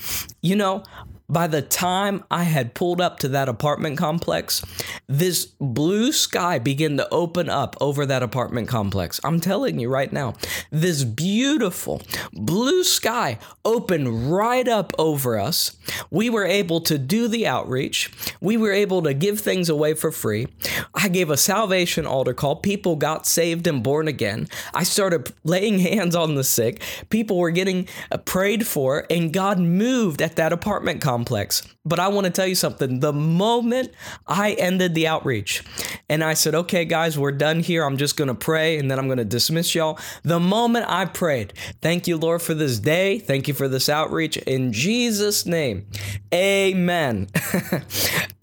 You 0.43 0.55
know, 0.55 0.85
by 1.31 1.47
the 1.47 1.61
time 1.61 2.25
I 2.31 2.45
had 2.45 2.73
pulled 2.73 3.03
up 3.03 3.19
to 3.21 3.29
that 3.29 3.51
apartment 3.51 3.99
complex, 3.99 4.65
this 5.07 5.45
blue 5.61 6.11
sky 6.11 6.59
began 6.59 6.97
to 6.97 7.09
open 7.11 7.51
up 7.51 7.77
over 7.81 8.07
that 8.07 8.23
apartment 8.23 8.69
complex. 8.69 9.21
I'm 9.23 9.39
telling 9.39 9.79
you 9.79 9.91
right 9.91 10.11
now, 10.11 10.35
this 10.71 11.05
beautiful 11.05 12.01
blue 12.33 12.83
sky 12.83 13.39
opened 13.65 14.33
right 14.33 14.67
up 14.67 14.93
over 14.99 15.39
us. 15.39 15.77
We 16.11 16.31
were 16.31 16.47
able 16.47 16.81
to 16.83 16.97
do 16.97 17.29
the 17.29 17.47
outreach. 17.47 18.11
We 18.41 18.57
were 18.57 18.73
able 18.73 19.03
to 19.03 19.13
give 19.13 19.39
things 19.41 19.69
away 19.69 19.93
for 19.95 20.11
free. 20.11 20.49
I 20.95 21.09
gave 21.09 21.29
a 21.29 21.37
salvation 21.37 22.07
altar 22.07 22.33
call. 22.33 22.57
People 22.57 22.97
got 22.97 23.27
saved 23.27 23.67
and 23.67 23.83
born 23.83 24.09
again. 24.09 24.49
I 24.73 24.83
started 24.83 25.31
laying 25.45 25.79
hands 25.81 26.17
on 26.17 26.37
the 26.37 26.45
sick. 26.45 26.83
People 27.11 27.37
were 27.37 27.51
getting 27.51 27.87
prayed 28.25 28.67
for, 28.67 29.07
and 29.11 29.33
God 29.33 29.59
moved 29.59 30.23
at 30.23 30.37
that 30.37 30.55
apartment 30.55 31.03
complex 31.03 31.18
complex. 31.19 31.63
But 31.85 31.99
I 31.99 32.09
want 32.09 32.27
to 32.27 32.31
tell 32.31 32.47
you 32.47 32.55
something. 32.55 33.01
The 33.01 33.13
moment 33.13 33.93
I 34.27 34.53
ended 34.53 34.95
the 34.95 35.09
outreach 35.09 35.65
and 36.09 36.23
I 36.23 36.35
said, 36.35 36.55
okay, 36.55 36.85
guys, 36.85 37.19
we're 37.19 37.33
done 37.33 37.61
here. 37.61 37.85
I'm 37.85 37.97
just 37.97 38.17
going 38.17 38.29
to 38.29 38.35
pray 38.35 38.79
and 38.79 38.89
then 38.89 38.99
I'm 39.01 39.07
going 39.07 39.19
to 39.19 39.25
dismiss 39.25 39.75
y'all. 39.75 39.99
The 40.23 40.39
moment 40.39 40.87
I 40.89 41.07
prayed, 41.07 41.55
thank 41.83 42.07
you, 42.07 42.17
Lord, 42.17 42.41
for 42.41 42.55
this 42.55 42.79
day. 42.79 43.19
Thank 43.19 43.49
you 43.49 43.55
for 43.55 43.67
this 43.67 43.89
outreach. 43.89 44.37
In 44.37 44.73
Jesus' 44.73 45.45
name, 45.45 45.87
amen. 46.33 47.29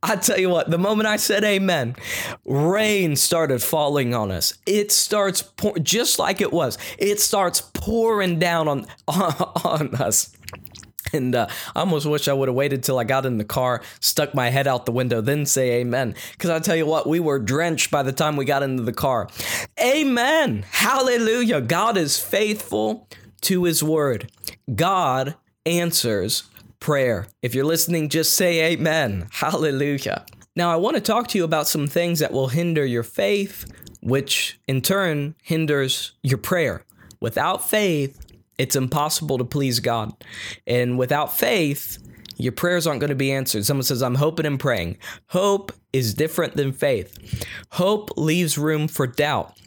I 0.03 0.17
tell 0.17 0.39
you 0.39 0.49
what, 0.49 0.69
the 0.69 0.77
moment 0.77 1.07
I 1.07 1.15
said 1.15 1.43
amen, 1.43 1.95
rain 2.45 3.15
started 3.15 3.63
falling 3.63 4.13
on 4.13 4.29
us. 4.29 4.53
It 4.67 4.91
starts 4.91 5.41
pour- 5.41 5.79
just 5.79 6.19
like 6.19 6.41
it 6.41 6.53
was. 6.53 6.77
It 6.99 7.19
starts 7.19 7.61
pouring 7.61 8.37
down 8.37 8.67
on 8.67 8.85
on, 9.07 9.33
on 9.63 9.95
us. 9.95 10.34
And 11.13 11.35
uh, 11.35 11.47
I 11.75 11.81
almost 11.81 12.05
wish 12.05 12.27
I 12.27 12.33
would 12.33 12.49
have 12.49 12.55
waited 12.55 12.83
till 12.83 12.97
I 12.97 13.03
got 13.03 13.25
in 13.25 13.37
the 13.37 13.45
car, 13.45 13.81
stuck 13.99 14.33
my 14.33 14.49
head 14.49 14.67
out 14.67 14.85
the 14.85 14.91
window, 14.91 15.21
then 15.21 15.45
say 15.45 15.81
amen. 15.81 16.15
Because 16.31 16.49
I 16.49 16.59
tell 16.59 16.75
you 16.75 16.85
what, 16.85 17.07
we 17.07 17.19
were 17.19 17.39
drenched 17.39 17.91
by 17.91 18.03
the 18.03 18.11
time 18.11 18.35
we 18.35 18.45
got 18.45 18.63
into 18.63 18.83
the 18.83 18.93
car. 18.93 19.29
Amen. 19.79 20.65
Hallelujah. 20.71 21.61
God 21.61 21.95
is 21.95 22.19
faithful 22.19 23.07
to 23.41 23.63
his 23.63 23.83
word. 23.83 24.31
God 24.73 25.35
answers 25.65 26.43
prayer. 26.79 27.27
If 27.41 27.55
you're 27.55 27.65
listening, 27.65 28.09
just 28.09 28.33
say 28.33 28.73
amen. 28.73 29.27
Hallelujah. 29.31 30.25
Now, 30.55 30.71
I 30.71 30.77
want 30.77 30.95
to 30.95 31.01
talk 31.01 31.27
to 31.29 31.37
you 31.37 31.43
about 31.43 31.67
some 31.67 31.87
things 31.87 32.19
that 32.19 32.31
will 32.31 32.47
hinder 32.47 32.85
your 32.85 33.03
faith 33.03 33.65
which 34.05 34.59
in 34.67 34.81
turn 34.81 35.33
hinders 35.41 36.13
your 36.21 36.37
prayer. 36.37 36.85
Without 37.19 37.67
faith, 37.67 38.24
it's 38.57 38.75
impossible 38.75 39.37
to 39.37 39.45
please 39.45 39.79
God. 39.79 40.13
And 40.65 40.97
without 40.97 41.37
faith, 41.37 41.97
your 42.37 42.51
prayers 42.51 42.85
aren't 42.85 42.99
going 42.99 43.09
to 43.09 43.15
be 43.15 43.31
answered. 43.31 43.65
Someone 43.65 43.83
says, 43.83 44.03
I'm 44.03 44.15
hoping 44.15 44.45
and 44.45 44.59
praying. 44.59 44.97
Hope 45.27 45.71
is 45.93 46.13
different 46.13 46.55
than 46.55 46.73
faith. 46.73 47.45
Hope 47.71 48.11
leaves 48.17 48.57
room 48.57 48.87
for 48.87 49.07
doubt. 49.07 49.57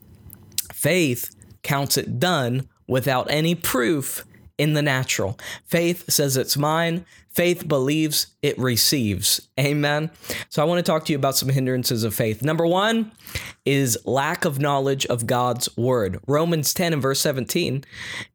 Faith 0.73 1.35
counts 1.63 1.97
it 1.97 2.19
done 2.19 2.69
without 2.87 3.31
any 3.31 3.55
proof 3.55 4.25
in 4.59 4.75
the 4.75 4.83
natural. 4.83 5.39
Faith 5.65 6.11
says 6.11 6.37
it's 6.37 6.57
mine. 6.57 7.05
Faith 7.39 7.69
believes 7.69 8.35
it 8.43 8.59
receives. 8.59 9.49
Amen. 9.61 10.11
So 10.49 10.61
I 10.61 10.65
want 10.65 10.85
to 10.85 10.91
talk 10.91 11.05
to 11.05 11.13
you 11.13 11.17
about 11.17 11.37
some 11.37 11.51
hindrances 11.51 12.03
of 12.03 12.13
faith. 12.13 12.43
Number 12.43 12.67
one 12.67 13.13
is 13.65 13.97
lack 14.05 14.45
of 14.45 14.59
knowledge 14.59 15.07
of 15.07 15.25
God's 15.25 15.69
word. 15.77 16.19
Romans 16.27 16.75
10 16.75 16.95
and 16.95 17.01
verse 17.01 17.21
17, 17.21 17.85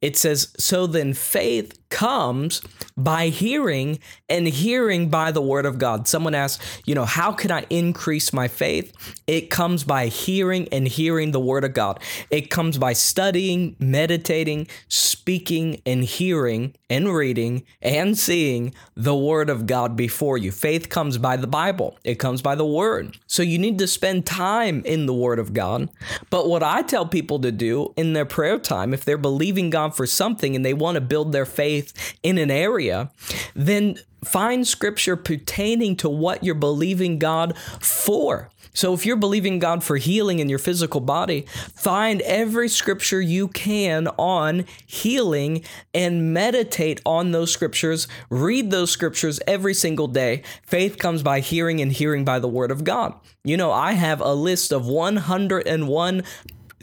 it 0.02 0.16
says, 0.16 0.54
So 0.58 0.88
then 0.88 1.14
faith 1.14 1.78
comes 1.90 2.62
by 2.98 3.28
hearing, 3.28 4.00
and 4.28 4.48
hearing 4.48 5.10
by 5.10 5.32
the 5.32 5.42
word 5.42 5.66
of 5.66 5.78
God. 5.78 6.08
Someone 6.08 6.34
asks, 6.34 6.82
you 6.86 6.96
know, 6.96 7.06
how 7.06 7.32
can 7.32 7.52
I 7.52 7.66
increase 7.70 8.34
my 8.34 8.48
faith? 8.48 8.94
It 9.28 9.50
comes 9.50 9.84
by 9.84 10.08
hearing 10.08 10.68
and 10.72 10.88
hearing 10.88 11.32
the 11.32 11.40
word 11.40 11.64
of 11.64 11.74
God. 11.74 12.00
It 12.32 12.50
comes 12.50 12.78
by 12.78 12.94
studying, 12.94 13.76
meditating, 13.80 14.68
speaking, 14.88 15.82
and 15.86 16.04
hearing, 16.04 16.76
and 16.90 17.14
reading, 17.14 17.64
and 17.82 18.18
seeing 18.18 18.74
the 18.96 19.16
word 19.16 19.50
of 19.50 19.66
God 19.66 19.96
before 19.96 20.38
you. 20.38 20.52
Faith 20.52 20.90
comes 20.90 21.18
by 21.18 21.38
the 21.38 21.48
Bible, 21.48 21.98
it 22.04 22.16
comes 22.16 22.42
by 22.42 22.56
the 22.56 22.66
word. 22.66 23.18
So 23.28 23.44
you 23.44 23.58
need 23.58 23.80
to 23.80 23.88
spend 23.88 24.26
time 24.26 24.84
in 24.86 25.06
the 25.06 25.14
word 25.14 25.40
of 25.40 25.54
God. 25.54 25.90
But 26.30 26.48
what 26.48 26.64
I 26.64 26.82
tell 26.82 27.06
people 27.06 27.40
to 27.40 27.52
do 27.52 27.94
in 27.96 28.14
their 28.14 28.26
prayer 28.26 28.60
time, 28.60 28.94
if 28.94 29.04
they're 29.04 29.18
believing 29.18 29.70
God 29.70 29.96
for 29.96 30.06
something 30.06 30.56
and 30.56 30.66
they 30.66 30.74
want 30.74 30.96
to 30.96 31.02
build 31.02 31.32
their 31.32 31.46
faith 31.46 32.16
in 32.24 32.38
an 32.38 32.52
area, 32.52 33.12
then 33.56 33.98
find 34.24 34.68
scripture 34.68 35.16
pertaining 35.16 35.96
to 35.98 36.10
what 36.10 36.44
you're 36.44 36.56
believing 36.56 37.20
God 37.20 37.58
for. 37.58 38.50
So 38.76 38.94
if 38.94 39.06
you're 39.06 39.16
believing 39.16 39.60
God 39.60 39.84
for 39.84 39.98
healing 39.98 40.40
in 40.40 40.50
your 40.50 40.58
physical 40.58 41.00
body, 41.00 41.42
find 41.76 42.22
every 42.22 42.68
scripture 42.68 43.22
you 43.22 43.48
can 43.48 44.08
on 44.18 44.66
healing 44.88 45.64
and 45.94 46.34
meditate 46.34 47.00
on 47.06 47.32
those 47.32 47.52
scriptures. 47.52 48.08
Read 48.32 48.72
those 48.72 48.90
scriptures 48.90 49.40
every 49.46 49.76
single 49.76 50.08
day. 50.08 50.42
Faith 50.64 50.98
comes 50.98 51.22
by 51.22 51.40
hearing 51.40 51.82
and 51.82 51.92
hearing 51.92 52.26
by 52.26 52.40
the 52.40 52.48
word 52.48 52.72
of 52.72 52.84
God. 52.84 53.14
You 53.44 53.58
know, 53.58 53.72
I 53.72 53.92
have 53.92 54.22
a 54.22 54.34
list 54.34 54.72
of 54.72 54.88
101 54.88 56.24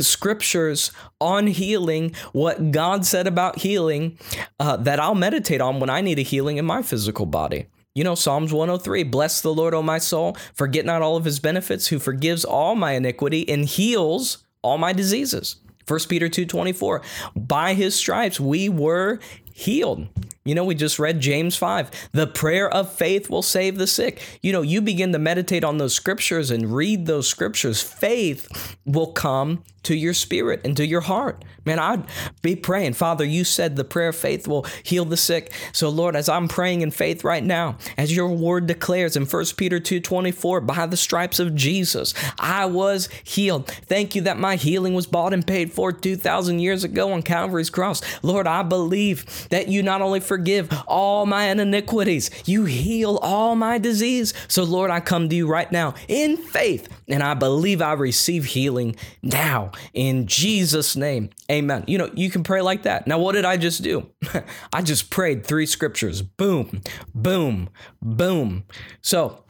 scriptures 0.02 0.92
on 1.21 1.47
healing, 1.47 2.14
what 2.33 2.71
God 2.71 3.04
said 3.04 3.26
about 3.26 3.59
healing, 3.59 4.19
uh, 4.59 4.76
that 4.78 5.00
I'll 5.00 5.14
meditate 5.14 5.61
on 5.61 5.80
when 5.80 5.90
I 5.90 6.00
need 6.00 6.19
a 6.19 6.23
healing 6.23 6.57
in 6.57 6.64
my 6.64 6.83
physical 6.83 7.26
body. 7.26 7.66
You 7.95 8.04
know, 8.04 8.14
Psalms 8.14 8.52
103 8.52 9.02
Bless 9.04 9.40
the 9.40 9.52
Lord, 9.52 9.75
O 9.75 9.83
my 9.83 9.99
soul, 9.99 10.37
forget 10.54 10.85
not 10.85 11.02
all 11.02 11.16
of 11.16 11.25
his 11.25 11.40
benefits, 11.40 11.88
who 11.88 11.99
forgives 11.99 12.45
all 12.45 12.75
my 12.76 12.92
iniquity 12.92 13.49
and 13.49 13.64
heals 13.64 14.45
all 14.62 14.78
my 14.78 14.92
diseases. 14.92 15.57
1 15.87 16.09
Peter 16.09 16.28
2:24 16.28 17.02
By 17.35 17.75
his 17.75 17.97
stripes 17.97 18.38
we 18.38 18.69
were 18.69 19.19
healed. 19.52 20.07
You 20.45 20.54
know, 20.54 20.64
we 20.64 20.75
just 20.75 20.99
read 20.99 21.21
James 21.21 21.57
5. 21.57 21.90
The 22.12 22.26
prayer 22.26 22.71
of 22.71 22.92
faith 22.92 23.28
will 23.28 23.42
save 23.42 23.76
the 23.76 23.87
sick. 23.87 24.23
You 24.42 24.52
know, 24.52 24.62
you 24.62 24.80
begin 24.80 25.12
to 25.12 25.19
meditate 25.19 25.64
on 25.64 25.78
those 25.78 25.95
scriptures 25.95 26.50
and 26.50 26.75
read 26.75 27.07
those 27.07 27.28
scriptures, 27.28 27.83
faith 27.83 28.76
will 28.87 29.12
come 29.12 29.62
to 29.85 29.95
your 29.95 30.15
spirit 30.15 30.61
and 30.65 30.77
to 30.77 30.87
your 30.87 31.01
heart. 31.01 31.45
Man, 31.65 31.79
I'd 31.79 32.05
be 32.43 32.57
praying, 32.57 32.95
Father, 32.95 33.25
you 33.25 33.45
said 33.45 33.77
the 33.77 33.85
prayer 33.85 34.09
of 34.09 34.17
faith 34.17 34.49
will 34.49 34.67
heal 34.83 35.05
the 35.05 35.17
sick. 35.17 35.53
So 35.73 35.89
Lord, 35.89 36.17
as 36.17 36.29
I'm 36.29 36.49
praying 36.49 36.81
in 36.81 36.91
faith 36.91 37.23
right 37.23 37.45
now, 37.45 37.77
as 37.99 38.15
your 38.15 38.29
word 38.29 38.67
declares 38.67 39.17
in 39.17 39.27
1 39.27 39.57
Peter 39.57 39.79
2:24, 39.79 40.61
by 40.61 40.87
the 40.87 40.97
stripes 40.97 41.39
of 41.39 41.55
Jesus, 41.55 42.15
I 42.39 42.65
was 42.65 43.09
healed. 43.25 43.69
Thank 43.69 44.15
you 44.15 44.23
that 44.23 44.39
my 44.39 44.57
healing 44.57 44.95
was 44.95 45.07
bought 45.07 45.35
and 45.35 45.47
paid 45.47 45.73
for 45.73 45.93
2000 45.93 46.61
years 46.61 46.83
ago 46.83 47.13
on 47.13 47.23
Calvary's 47.23 47.71
cross. 47.71 48.01
Lord, 48.23 48.47
I 48.47 48.62
believe 48.62 49.49
that 49.51 49.69
you 49.69 49.83
not 49.83 50.03
only 50.03 50.21
forgive 50.21 50.73
all 50.87 51.27
my 51.27 51.47
iniquities, 51.47 52.31
you 52.47 52.64
heal 52.64 53.19
all 53.19 53.55
my 53.55 53.79
disease. 53.79 54.33
So 54.49 54.64
Lord, 54.64 54.90
I 54.90 55.01
come 55.01 55.29
to 55.29 55.37
you 55.37 55.47
right 55.47 55.71
now 55.71 55.95
in 56.09 56.37
faith 56.37 56.88
and 57.09 57.23
I 57.23 57.35
believe 57.35 57.83
I 57.83 57.93
receive 57.93 58.47
healing 58.47 58.97
now 59.23 59.69
in 59.94 60.26
Jesus' 60.26 60.96
name. 60.96 61.30
Amen. 61.50 61.85
You 61.87 61.98
know, 61.98 62.11
you 62.14 62.30
can 62.30 62.42
pray 62.42 62.61
like 62.61 62.83
that. 62.83 63.06
Now, 63.06 63.18
what 63.18 63.33
did 63.33 63.44
I 63.44 63.56
just 63.56 63.83
do? 63.83 64.09
I 64.72 64.83
just 64.83 65.11
prayed 65.11 65.44
three 65.44 65.66
scriptures. 65.66 66.22
Boom, 66.22 66.83
boom, 67.14 67.70
boom. 68.02 68.64
So 69.02 69.44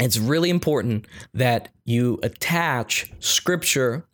it's 0.00 0.18
really 0.18 0.50
important 0.50 1.06
that 1.34 1.68
you 1.84 2.18
attach 2.22 3.12
scripture 3.18 4.06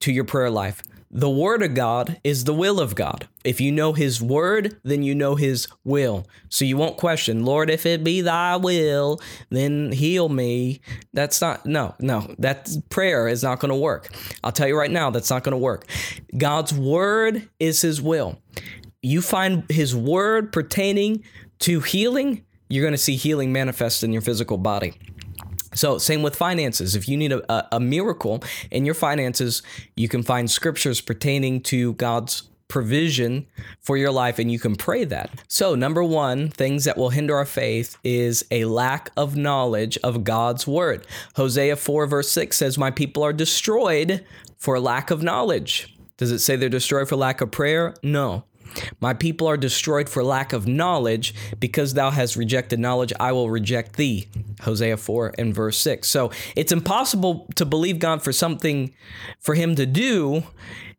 to 0.00 0.12
your 0.12 0.24
prayer 0.24 0.50
life. 0.50 0.82
The 1.16 1.30
Word 1.30 1.62
of 1.62 1.74
God 1.74 2.20
is 2.24 2.42
the 2.42 2.52
will 2.52 2.80
of 2.80 2.96
God. 2.96 3.28
If 3.44 3.60
you 3.60 3.70
know 3.70 3.92
His 3.92 4.20
Word, 4.20 4.80
then 4.82 5.04
you 5.04 5.14
know 5.14 5.36
His 5.36 5.68
will. 5.84 6.26
So 6.48 6.64
you 6.64 6.76
won't 6.76 6.96
question, 6.96 7.44
Lord, 7.44 7.70
if 7.70 7.86
it 7.86 8.02
be 8.02 8.20
Thy 8.20 8.56
will, 8.56 9.20
then 9.48 9.92
heal 9.92 10.28
me. 10.28 10.80
That's 11.12 11.40
not, 11.40 11.66
no, 11.66 11.94
no, 12.00 12.34
that 12.38 12.68
prayer 12.90 13.28
is 13.28 13.44
not 13.44 13.60
going 13.60 13.68
to 13.68 13.76
work. 13.76 14.12
I'll 14.42 14.50
tell 14.50 14.66
you 14.66 14.76
right 14.76 14.90
now, 14.90 15.10
that's 15.10 15.30
not 15.30 15.44
going 15.44 15.52
to 15.52 15.56
work. 15.56 15.86
God's 16.36 16.74
Word 16.74 17.48
is 17.60 17.80
His 17.80 18.02
will. 18.02 18.36
You 19.00 19.22
find 19.22 19.70
His 19.70 19.94
Word 19.94 20.52
pertaining 20.52 21.22
to 21.60 21.78
healing, 21.78 22.44
you're 22.68 22.82
going 22.82 22.92
to 22.92 22.98
see 22.98 23.14
healing 23.14 23.52
manifest 23.52 24.02
in 24.02 24.12
your 24.12 24.22
physical 24.22 24.58
body. 24.58 24.94
So, 25.74 25.98
same 25.98 26.22
with 26.22 26.36
finances. 26.36 26.94
If 26.94 27.08
you 27.08 27.16
need 27.16 27.32
a, 27.32 27.76
a, 27.76 27.80
miracle 27.80 28.42
in 28.70 28.84
your 28.84 28.94
finances, 28.94 29.62
you 29.96 30.08
can 30.08 30.22
find 30.22 30.50
scriptures 30.50 31.00
pertaining 31.00 31.60
to 31.62 31.94
God's 31.94 32.44
provision 32.68 33.46
for 33.80 33.96
your 33.96 34.10
life 34.10 34.38
and 34.38 34.50
you 34.50 34.58
can 34.58 34.74
pray 34.74 35.04
that. 35.04 35.30
So, 35.48 35.74
number 35.74 36.02
one, 36.02 36.48
things 36.48 36.84
that 36.84 36.96
will 36.96 37.10
hinder 37.10 37.36
our 37.36 37.44
faith 37.44 37.96
is 38.02 38.44
a 38.50 38.64
lack 38.64 39.10
of 39.16 39.36
knowledge 39.36 39.98
of 39.98 40.24
God's 40.24 40.66
word. 40.66 41.06
Hosea 41.36 41.76
4, 41.76 42.06
verse 42.06 42.30
6 42.30 42.56
says, 42.56 42.78
My 42.78 42.90
people 42.90 43.22
are 43.22 43.32
destroyed 43.32 44.24
for 44.58 44.80
lack 44.80 45.10
of 45.10 45.22
knowledge. 45.22 45.94
Does 46.16 46.32
it 46.32 46.38
say 46.38 46.56
they're 46.56 46.68
destroyed 46.68 47.08
for 47.08 47.16
lack 47.16 47.40
of 47.40 47.50
prayer? 47.50 47.94
No. 48.02 48.44
My 49.00 49.14
people 49.14 49.46
are 49.46 49.56
destroyed 49.56 50.08
for 50.08 50.22
lack 50.22 50.52
of 50.52 50.66
knowledge. 50.66 51.34
Because 51.58 51.94
thou 51.94 52.10
hast 52.10 52.36
rejected 52.36 52.78
knowledge, 52.78 53.12
I 53.18 53.32
will 53.32 53.50
reject 53.50 53.96
thee. 53.96 54.28
Hosea 54.62 54.96
4 54.96 55.34
and 55.38 55.54
verse 55.54 55.76
6. 55.78 56.08
So 56.08 56.30
it's 56.56 56.72
impossible 56.72 57.46
to 57.56 57.64
believe 57.64 57.98
God 57.98 58.22
for 58.22 58.32
something 58.32 58.94
for 59.40 59.54
him 59.54 59.74
to 59.76 59.86
do 59.86 60.44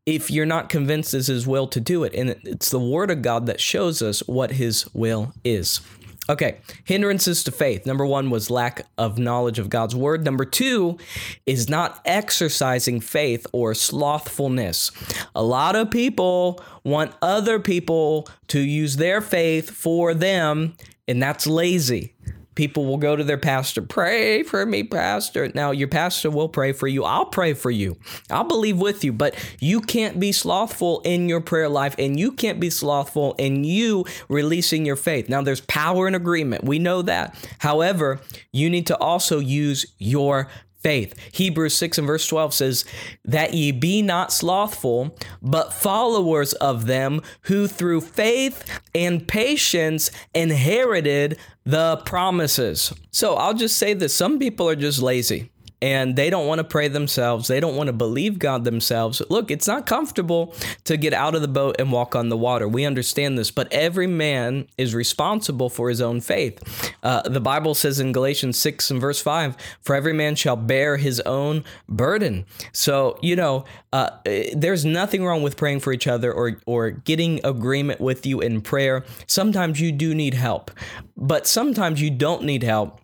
if 0.05 0.29
you're 0.29 0.45
not 0.45 0.69
convinced 0.69 1.13
it's 1.13 1.27
his 1.27 1.47
will 1.47 1.67
to 1.67 1.79
do 1.79 2.03
it. 2.03 2.13
And 2.13 2.35
it's 2.43 2.69
the 2.69 2.79
word 2.79 3.09
of 3.09 3.21
God 3.21 3.47
that 3.47 3.59
shows 3.59 4.01
us 4.01 4.19
what 4.27 4.51
his 4.51 4.87
will 4.93 5.33
is. 5.43 5.81
Okay, 6.27 6.57
hindrances 6.83 7.43
to 7.43 7.51
faith. 7.51 7.85
Number 7.85 8.05
one 8.05 8.29
was 8.31 8.49
lack 8.49 8.87
of 8.97 9.19
knowledge 9.19 9.59
of 9.59 9.69
God's 9.69 9.95
word. 9.95 10.25
Number 10.25 10.45
two 10.45 10.97
is 11.45 11.69
not 11.69 12.01
exercising 12.03 12.99
faith 12.99 13.45
or 13.51 13.75
slothfulness. 13.75 14.91
A 15.35 15.43
lot 15.43 15.75
of 15.75 15.91
people 15.91 16.63
want 16.83 17.13
other 17.21 17.59
people 17.59 18.27
to 18.47 18.59
use 18.59 18.95
their 18.95 19.21
faith 19.21 19.69
for 19.69 20.15
them, 20.15 20.75
and 21.07 21.21
that's 21.21 21.45
lazy 21.45 22.15
people 22.55 22.85
will 22.85 22.97
go 22.97 23.15
to 23.15 23.23
their 23.23 23.37
pastor, 23.37 23.81
pray 23.81 24.43
for 24.43 24.65
me, 24.65 24.83
pastor. 24.83 25.51
Now, 25.53 25.71
your 25.71 25.87
pastor 25.87 26.31
will 26.31 26.49
pray 26.49 26.71
for 26.71 26.87
you. 26.87 27.03
I'll 27.03 27.25
pray 27.25 27.53
for 27.53 27.69
you. 27.69 27.97
I'll 28.29 28.45
believe 28.45 28.79
with 28.79 29.03
you, 29.03 29.13
but 29.13 29.35
you 29.59 29.81
can't 29.81 30.19
be 30.19 30.31
slothful 30.31 31.01
in 31.01 31.29
your 31.29 31.41
prayer 31.41 31.69
life 31.69 31.95
and 31.99 32.19
you 32.19 32.31
can't 32.31 32.59
be 32.59 32.69
slothful 32.69 33.35
in 33.37 33.63
you 33.63 34.05
releasing 34.29 34.85
your 34.85 34.95
faith. 34.95 35.29
Now, 35.29 35.41
there's 35.41 35.61
power 35.61 36.07
in 36.07 36.15
agreement. 36.15 36.63
We 36.63 36.79
know 36.79 37.01
that. 37.03 37.35
However, 37.59 38.19
you 38.51 38.69
need 38.69 38.87
to 38.87 38.97
also 38.97 39.39
use 39.39 39.85
your 39.97 40.47
faith. 40.85 41.15
Hebrews 41.31 41.75
6 41.77 41.97
and 41.97 42.05
verse 42.05 42.27
12 42.27 42.53
says, 42.53 42.85
That 43.23 43.55
ye 43.55 43.71
be 43.71 44.03
not 44.03 44.31
slothful, 44.31 45.17
but 45.41 45.73
followers 45.73 46.53
of 46.53 46.85
them 46.85 47.23
who 47.45 47.67
through 47.67 48.01
faith 48.01 48.63
and 48.93 49.27
patience 49.27 50.11
inherited 50.35 51.39
the 51.65 51.97
promises. 52.05 52.93
So 53.09 53.33
I'll 53.33 53.55
just 53.55 53.77
say 53.77 53.95
this 53.95 54.13
some 54.13 54.37
people 54.37 54.69
are 54.69 54.75
just 54.75 55.01
lazy. 55.01 55.49
And 55.81 56.15
they 56.15 56.29
don't 56.29 56.47
want 56.47 56.59
to 56.59 56.63
pray 56.63 56.87
themselves. 56.87 57.47
They 57.47 57.59
don't 57.59 57.75
want 57.75 57.87
to 57.87 57.93
believe 57.93 58.39
God 58.39 58.63
themselves. 58.63 59.21
Look, 59.29 59.51
it's 59.51 59.67
not 59.67 59.85
comfortable 59.85 60.53
to 60.85 60.97
get 60.97 61.13
out 61.13 61.35
of 61.35 61.41
the 61.41 61.47
boat 61.47 61.75
and 61.79 61.91
walk 61.91 62.15
on 62.15 62.29
the 62.29 62.37
water. 62.37 62.67
We 62.67 62.85
understand 62.85 63.37
this, 63.37 63.51
but 63.51 63.71
every 63.71 64.07
man 64.07 64.67
is 64.77 64.95
responsible 64.95 65.69
for 65.69 65.89
his 65.89 66.01
own 66.01 66.21
faith. 66.21 66.93
Uh, 67.03 67.21
the 67.23 67.39
Bible 67.39 67.75
says 67.75 67.99
in 67.99 68.11
Galatians 68.11 68.57
6 68.57 68.91
and 68.91 69.01
verse 69.01 69.21
5 69.21 69.55
For 69.81 69.95
every 69.95 70.13
man 70.13 70.35
shall 70.35 70.55
bear 70.55 70.97
his 70.97 71.19
own 71.21 71.63
burden. 71.89 72.45
So, 72.71 73.17
you 73.21 73.35
know, 73.35 73.65
uh, 73.93 74.09
there's 74.53 74.85
nothing 74.85 75.23
wrong 75.23 75.41
with 75.41 75.57
praying 75.57 75.81
for 75.81 75.93
each 75.93 76.07
other 76.07 76.31
or, 76.31 76.59
or 76.65 76.91
getting 76.91 77.39
agreement 77.45 78.01
with 78.01 78.25
you 78.25 78.41
in 78.41 78.61
prayer. 78.61 79.05
Sometimes 79.27 79.79
you 79.79 79.91
do 79.91 80.15
need 80.15 80.33
help, 80.33 80.71
but 81.15 81.47
sometimes 81.47 82.01
you 82.01 82.09
don't 82.09 82.43
need 82.43 82.63
help 82.63 83.01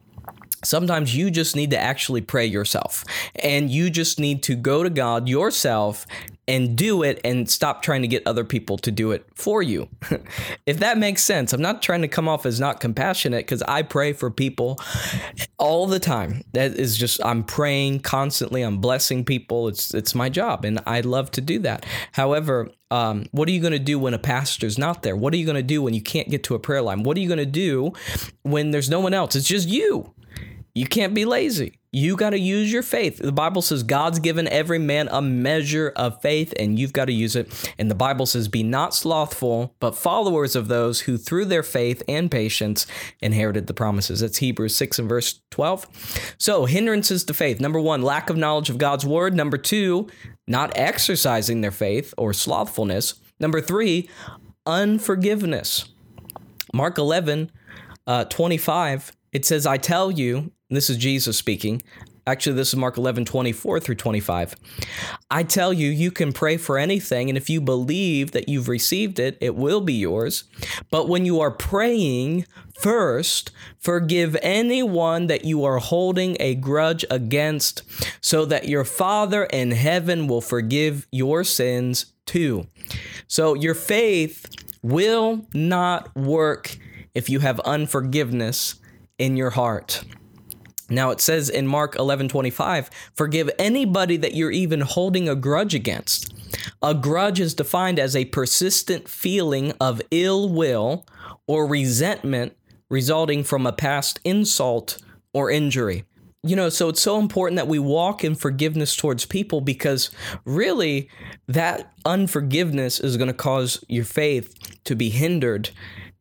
Sometimes 0.64 1.16
you 1.16 1.32
just 1.32 1.56
need 1.56 1.72
to 1.72 1.78
actually 1.78 2.22
pray 2.22 2.46
yourself 2.46 3.04
and 3.36 3.70
you 3.70 3.90
just 3.90 4.20
need 4.20 4.44
to 4.44 4.56
go 4.56 4.84
to 4.84 4.90
God 4.90 5.28
yourself 5.28 6.06
and 6.48 6.76
do 6.76 7.02
it 7.02 7.22
and 7.24 7.50
stop 7.50 7.82
trying 7.82 8.02
to 8.02 8.08
get 8.08 8.26
other 8.26 8.44
people 8.44 8.78
to 8.78 8.92
do 8.92 9.12
it 9.12 9.26
for 9.36 9.62
you. 9.62 9.88
if 10.66 10.80
that 10.80 10.98
makes 10.98 11.24
sense, 11.24 11.54
I'm 11.54 11.62
not 11.62 11.82
trying 11.82 12.02
to 12.02 12.08
come 12.08 12.28
off 12.28 12.46
as 12.46 12.60
not 12.60 12.80
compassionate 12.80 13.46
because 13.46 13.62
I 13.64 13.84
pray 13.84 14.12
for 14.12 14.30
people 14.30 14.80
all 15.58 15.88
the 15.88 16.00
time. 16.00 16.44
That 16.54 16.72
is 16.72 16.98
just 16.98 17.24
I'm 17.24 17.44
praying 17.44 18.02
constantly. 18.02 18.64
I'm 18.64 18.80
blessing 18.80 19.24
people. 19.24 19.68
It's 19.68 19.94
it's 19.94 20.14
my 20.14 20.30
job, 20.30 20.66
and 20.66 20.82
I 20.86 21.02
love 21.02 21.32
to 21.32 21.42
do 21.42 21.60
that. 21.60 21.86
However, 22.12 22.70
um, 22.90 23.28
what 23.32 23.48
are 23.48 23.52
you 23.52 23.62
going 23.62 23.72
to 23.72 23.80
do 23.80 23.98
when 23.98 24.14
a 24.14 24.20
pastor's 24.20 24.78
not 24.78 25.04
there? 25.04 25.16
What 25.16 25.34
are 25.34 25.38
you 25.38 25.46
going 25.46 25.56
to 25.56 25.64
do 25.64 25.82
when 25.82 25.94
you 25.94 26.02
can't 26.02 26.30
get 26.30 26.44
to 26.46 26.56
a 26.56 26.60
prayer 26.60 26.82
line? 26.82 27.04
What 27.04 27.16
are 27.16 27.22
you 27.22 27.30
going 27.30 27.38
to 27.38 27.46
do 27.46 27.94
when 28.42 28.72
there's 28.72 28.90
no 28.90 29.00
one 29.00 29.14
else? 29.14 29.36
It's 29.36 29.48
just 29.48 29.70
you. 29.70 30.14
You 30.74 30.86
can't 30.86 31.14
be 31.14 31.26
lazy. 31.26 31.80
You 31.94 32.16
got 32.16 32.30
to 32.30 32.40
use 32.40 32.72
your 32.72 32.84
faith. 32.84 33.18
The 33.18 33.34
Bible 33.34 33.62
says 33.62 33.84
God's 33.84 34.20
given 34.20 34.48
every 34.48 34.80
man 34.80 35.10
a 35.12 35.22
measure 35.22 35.92
of 35.98 36.22
faith, 36.22 36.54
and 36.58 36.80
you've 36.80 36.94
got 36.94 37.06
to 37.06 37.12
use 37.12 37.36
it. 37.36 37.74
And 37.78 37.92
the 37.92 37.96
Bible 37.96 38.26
says, 38.26 38.48
Be 38.48 38.64
not 38.64 38.96
slothful, 38.96 39.76
but 39.82 39.98
followers 39.98 40.56
of 40.56 40.70
those 40.70 41.02
who 41.02 41.18
through 41.18 41.46
their 41.46 41.64
faith 41.64 42.02
and 42.08 42.32
patience 42.32 42.88
inherited 43.20 43.68
the 43.68 43.74
promises. 43.74 44.22
That's 44.22 44.38
Hebrews 44.38 44.74
6 44.78 45.00
and 45.00 45.10
verse 45.10 45.42
12. 45.52 46.36
So, 46.38 46.64
hindrances 46.66 47.26
to 47.26 47.34
faith. 47.34 47.60
Number 47.60 47.80
one, 47.82 48.02
lack 48.02 48.30
of 48.30 48.38
knowledge 48.38 48.70
of 48.70 48.78
God's 48.78 49.06
word. 49.06 49.36
Number 49.36 49.58
two, 49.58 50.08
not 50.48 50.72
exercising 50.78 51.60
their 51.60 51.72
faith 51.72 52.14
or 52.18 52.32
slothfulness. 52.32 53.16
Number 53.42 53.60
three, 53.60 54.10
unforgiveness. 54.66 55.90
Mark 56.74 56.98
11, 56.98 57.52
uh, 58.08 58.24
25, 58.26 59.12
it 59.34 59.46
says, 59.46 59.66
I 59.66 59.78
tell 59.78 60.10
you, 60.10 60.52
this 60.76 60.90
is 60.90 60.98
Jesus 60.98 61.38
speaking. 61.38 61.82
Actually, 62.28 62.56
this 62.56 62.70
is 62.70 62.76
Mark 62.76 62.98
11, 62.98 63.26
24 63.26 63.80
through 63.80 63.96
25. 63.96 64.56
I 65.32 65.42
tell 65.42 65.74
you, 65.74 65.90
you 65.90 66.12
can 66.12 66.32
pray 66.32 66.56
for 66.56 66.78
anything, 66.78 67.30
and 67.30 67.38
if 67.38 67.50
you 67.50 67.60
believe 67.60 68.32
that 68.32 68.48
you've 68.48 68.68
received 68.68 69.18
it, 69.18 69.40
it 69.42 69.56
will 69.56 69.82
be 69.82 69.94
yours. 69.94 70.44
But 70.92 71.10
when 71.10 71.26
you 71.26 71.40
are 71.42 71.50
praying, 71.50 72.46
first 72.80 73.50
forgive 73.80 74.38
anyone 74.44 75.28
that 75.28 75.46
you 75.46 75.66
are 75.66 75.80
holding 75.80 76.38
a 76.40 76.54
grudge 76.54 77.04
against, 77.10 77.82
so 78.24 78.46
that 78.46 78.68
your 78.68 78.86
Father 78.86 79.46
in 79.46 79.72
heaven 79.72 80.28
will 80.28 80.42
forgive 80.42 81.08
your 81.12 81.44
sins 81.44 82.14
too. 82.28 82.68
So 83.28 83.56
your 83.56 83.76
faith 83.76 84.46
will 84.84 85.48
not 85.56 86.16
work 86.16 86.78
if 87.16 87.30
you 87.30 87.40
have 87.40 87.60
unforgiveness 87.62 88.76
in 89.18 89.38
your 89.38 89.50
heart. 89.50 90.04
Now 90.92 91.10
it 91.12 91.22
says 91.22 91.50
in 91.50 91.68
Mark 91.68 91.96
11:25, 91.96 92.90
forgive 93.16 93.50
anybody 93.58 94.18
that 94.18 94.36
you're 94.36 94.52
even 94.52 94.82
holding 94.82 95.30
a 95.30 95.36
grudge 95.36 95.74
against. 95.74 96.34
A 96.82 96.94
grudge 96.94 97.40
is 97.40 97.54
defined 97.54 97.98
as 97.98 98.16
a 98.16 98.26
persistent 98.26 99.08
feeling 99.08 99.74
of 99.80 100.02
ill 100.12 100.50
will 100.50 101.06
or 101.48 101.66
resentment 101.66 102.56
resulting 102.90 103.44
from 103.44 103.66
a 103.66 103.72
past 103.72 104.20
insult 104.24 104.98
or 105.34 105.50
injury. 105.50 106.04
You 106.44 106.56
know, 106.56 106.70
so 106.70 106.90
it's 106.90 107.02
so 107.02 107.20
important 107.20 107.58
that 107.58 107.68
we 107.68 107.78
walk 107.78 108.24
in 108.24 108.34
forgiveness 108.36 108.96
towards 108.96 109.26
people 109.26 109.62
because 109.62 110.10
really 110.44 111.08
that 111.48 111.94
unforgiveness 112.04 113.00
is 113.00 113.16
going 113.16 113.28
to 113.28 113.34
cause 113.34 113.84
your 113.88 114.06
faith 114.06 114.56
to 114.86 114.96
be 114.96 115.10
hindered 115.10 115.70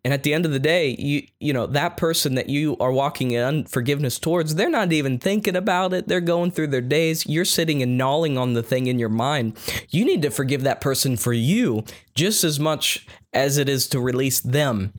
and 0.05 0.15
at 0.15 0.23
the 0.23 0.33
end 0.33 0.47
of 0.47 0.53
the 0.53 0.59
day, 0.59 0.97
you 0.99 1.27
you 1.39 1.53
know, 1.53 1.67
that 1.67 1.97
person 1.97 2.35
that 2.35 2.49
you 2.49 2.77
are 2.81 2.93
walking 2.93 3.33
in 3.33 3.43
unforgiveness 3.43 4.19
towards, 4.19 4.55
they're 4.55 4.71
not 4.71 4.93
even 4.93 5.19
thinking 5.19 5.57
about 5.57 5.93
it. 5.93 6.09
They're 6.09 6.21
going 6.21 6.51
through 6.51 6.69
their 6.69 6.81
days. 6.81 7.27
You're 7.27 7.45
sitting 7.45 7.83
and 7.83 7.99
gnawing 7.99 8.39
on 8.39 8.55
the 8.55 8.63
thing 8.63 8.87
in 8.87 8.99
your 8.99 9.09
mind. 9.09 9.59
You 9.91 10.05
need 10.05 10.23
to 10.23 10.31
forgive 10.31 10.63
that 10.63 10.81
person 10.81 11.17
for 11.17 11.33
you 11.33 11.85
just 12.15 12.45
as 12.45 12.59
much 12.59 13.07
as 13.33 13.59
it 13.59 13.69
is 13.69 13.87
to 13.89 14.01
release 14.01 14.41
them. 14.41 14.93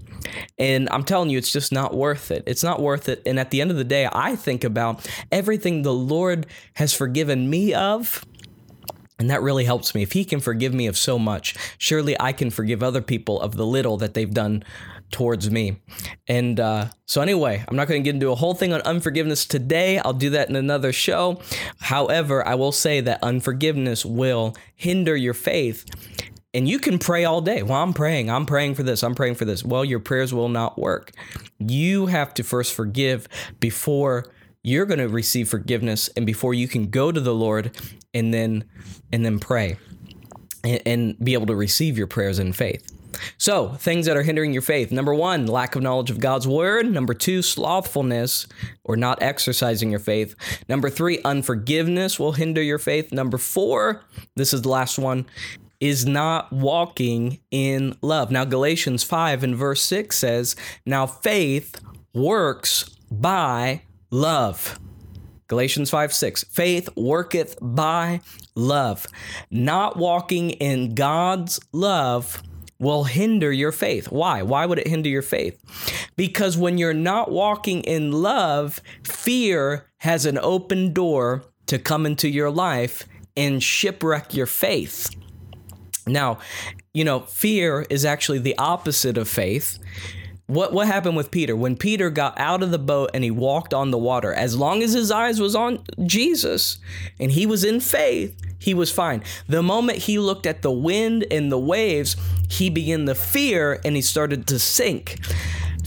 And 0.58 0.88
I'm 0.90 1.04
telling 1.04 1.30
you, 1.30 1.38
it's 1.38 1.52
just 1.52 1.72
not 1.72 1.96
worth 1.96 2.32
it. 2.32 2.44
It's 2.46 2.64
not 2.64 2.82
worth 2.82 3.10
it. 3.10 3.22
And 3.26 3.40
at 3.40 3.50
the 3.50 3.60
end 3.60 3.72
of 3.72 3.78
the 3.78 3.84
day, 3.84 4.08
I 4.12 4.36
think 4.36 4.64
about 4.64 5.08
everything 5.32 5.82
the 5.82 5.94
Lord 5.94 6.46
has 6.76 6.94
forgiven 6.94 7.50
me 7.50 7.74
of 7.74 8.24
and 9.22 9.30
that 9.30 9.44
really 9.44 9.66
helps 9.66 9.94
me. 9.94 10.02
If 10.02 10.14
he 10.14 10.26
can 10.26 10.40
forgive 10.40 10.74
me 10.74 10.88
of 10.88 10.98
so 10.98 11.20
much, 11.20 11.56
surely 11.78 12.20
I 12.20 12.34
can 12.34 12.50
forgive 12.50 12.82
other 12.82 13.04
people 13.04 13.40
of 13.40 13.56
the 13.56 13.68
little 13.68 13.96
that 13.98 14.16
they've 14.16 14.34
done 14.34 14.64
towards 15.12 15.52
me. 15.52 15.78
And 16.28 16.60
uh, 16.60 16.88
so, 17.06 17.22
anyway, 17.22 17.64
I'm 17.68 17.76
not 17.76 17.88
going 17.88 18.02
to 18.02 18.04
get 18.04 18.16
into 18.16 18.32
a 18.32 18.36
whole 18.36 18.56
thing 18.56 18.74
on 18.74 18.82
unforgiveness 18.82 19.46
today. 19.46 20.00
I'll 20.00 20.14
do 20.14 20.32
that 20.32 20.50
in 20.50 20.56
another 20.56 20.92
show. 20.92 21.40
However, 21.82 22.46
I 22.48 22.56
will 22.56 22.72
say 22.72 23.00
that 23.02 23.22
unforgiveness 23.22 24.04
will 24.04 24.56
hinder 24.76 25.16
your 25.16 25.36
faith. 25.36 25.86
And 26.56 26.68
you 26.68 26.80
can 26.80 26.98
pray 26.98 27.24
all 27.24 27.42
day. 27.42 27.62
Well, 27.62 27.84
I'm 27.84 27.94
praying. 27.94 28.32
I'm 28.32 28.48
praying 28.48 28.74
for 28.74 28.82
this. 28.82 29.04
I'm 29.04 29.14
praying 29.14 29.36
for 29.36 29.46
this. 29.46 29.64
Well, 29.64 29.86
your 29.86 30.00
prayers 30.00 30.34
will 30.34 30.50
not 30.50 30.80
work. 30.80 31.12
You 31.60 32.08
have 32.08 32.34
to 32.34 32.44
first 32.44 32.74
forgive 32.74 33.28
before 33.60 34.26
you're 34.64 34.86
going 34.86 35.00
to 35.00 35.08
receive 35.08 35.50
forgiveness 35.50 36.10
and 36.16 36.26
before 36.26 36.54
you 36.54 36.68
can 36.68 36.90
go 36.90 37.12
to 37.12 37.20
the 37.20 37.34
Lord 37.34 37.76
and 38.14 38.34
then 38.34 38.66
and 39.12 39.26
then 39.26 39.40
pray 39.40 39.78
and, 40.64 40.82
and 40.86 41.20
be 41.20 41.34
able 41.34 41.48
to 41.48 41.56
receive 41.56 41.98
your 41.98 42.08
prayers 42.08 42.40
in 42.40 42.54
faith. 42.54 42.88
So, 43.38 43.70
things 43.70 44.06
that 44.06 44.16
are 44.16 44.24
hindering 44.24 44.54
your 44.54 44.62
faith. 44.62 44.92
Number 44.92 45.14
one, 45.14 45.46
lack 45.46 45.76
of 45.76 45.82
knowledge 45.82 46.10
of 46.10 46.20
God's 46.20 46.48
word. 46.48 46.90
Number 46.90 47.14
two, 47.14 47.42
slothfulness 47.42 48.48
or 48.84 48.96
not 48.96 49.22
exercising 49.22 49.92
your 49.92 50.00
faith. 50.00 50.34
Number 50.70 50.90
three, 50.90 51.20
unforgiveness 51.24 52.20
will 52.20 52.32
hinder 52.32 52.62
your 52.62 52.80
faith. 52.80 53.12
Number 53.12 53.38
four, 53.38 54.04
this 54.36 54.54
is 54.54 54.62
the 54.62 54.70
last 54.70 54.98
one, 54.98 55.26
is 55.80 56.06
not 56.06 56.54
walking 56.54 57.40
in 57.52 57.98
love. 58.02 58.32
Now, 58.32 58.46
Galatians 58.46 59.04
5 59.04 59.44
and 59.44 59.56
verse 59.56 59.82
6 59.82 60.18
says, 60.18 60.56
Now 60.86 61.06
faith 61.06 61.82
works 62.14 62.96
by 63.10 63.82
love. 64.12 64.80
Galatians 65.48 65.90
5 65.90 66.14
6. 66.14 66.44
Faith 66.46 66.90
worketh 66.96 67.58
by 67.62 68.22
love. 68.56 69.08
Not 69.50 69.98
walking 69.98 70.52
in 70.52 70.96
God's 70.96 71.60
love 71.74 72.42
will 72.80 73.04
hinder 73.04 73.52
your 73.52 73.72
faith. 73.72 74.12
Why? 74.12 74.42
Why 74.42 74.66
would 74.66 74.80
it 74.80 74.88
hinder 74.88 75.10
your 75.10 75.22
faith? 75.22 75.62
Because 76.16 76.58
when 76.58 76.78
you're 76.78 76.94
not 76.94 77.32
walking 77.32 77.82
in 77.82 78.12
love, 78.12 78.82
fear 79.04 79.86
has 80.00 80.26
an 80.26 80.40
open 80.40 80.92
door 80.94 81.44
to 81.68 81.78
come 81.78 82.06
into 82.06 82.28
your 82.28 82.50
life 82.50 83.08
and 83.38 83.62
shipwreck 83.62 84.34
your 84.34 84.48
faith. 84.48 85.10
Now, 86.08 86.40
you 86.94 87.04
know, 87.04 87.22
fear 87.22 87.86
is 87.90 88.04
actually 88.04 88.40
the 88.40 88.58
opposite 88.58 89.18
of 89.18 89.30
faith 89.30 89.78
what 90.52 90.74
what 90.74 90.88
happened 90.88 91.16
with 91.16 91.32
Peter? 91.32 91.56
When 91.56 91.76
Peter 91.78 92.10
got 92.10 92.38
out 92.38 92.62
of 92.62 92.72
the 92.72 92.80
boat 92.80 93.12
and 93.14 93.24
he 93.24 93.32
walked 93.32 93.74
on 93.74 93.92
the 93.92 93.98
water 93.98 94.34
as 94.34 94.56
long 94.56 94.84
as 94.84 94.94
his 94.94 95.10
eyes 95.10 95.40
was 95.40 95.56
on 95.56 95.84
Jesus 96.06 96.78
and 97.20 97.32
he 97.32 97.46
was 97.46 97.64
in 97.64 97.80
faith 97.80 98.36
he 98.62 98.76
was 98.76 98.92
fine. 98.92 99.24
The 99.48 99.64
moment 99.64 99.98
he 99.98 100.20
looked 100.20 100.46
at 100.46 100.62
the 100.62 100.72
wind 100.72 101.26
and 101.32 101.52
the 101.52 101.58
waves 101.58 102.16
he 102.48 102.70
began 102.70 103.08
to 103.08 103.16
fear 103.16 103.82
and 103.84 103.96
he 103.96 104.04
started 104.04 104.46
to 104.48 104.60
sink. 104.60 105.18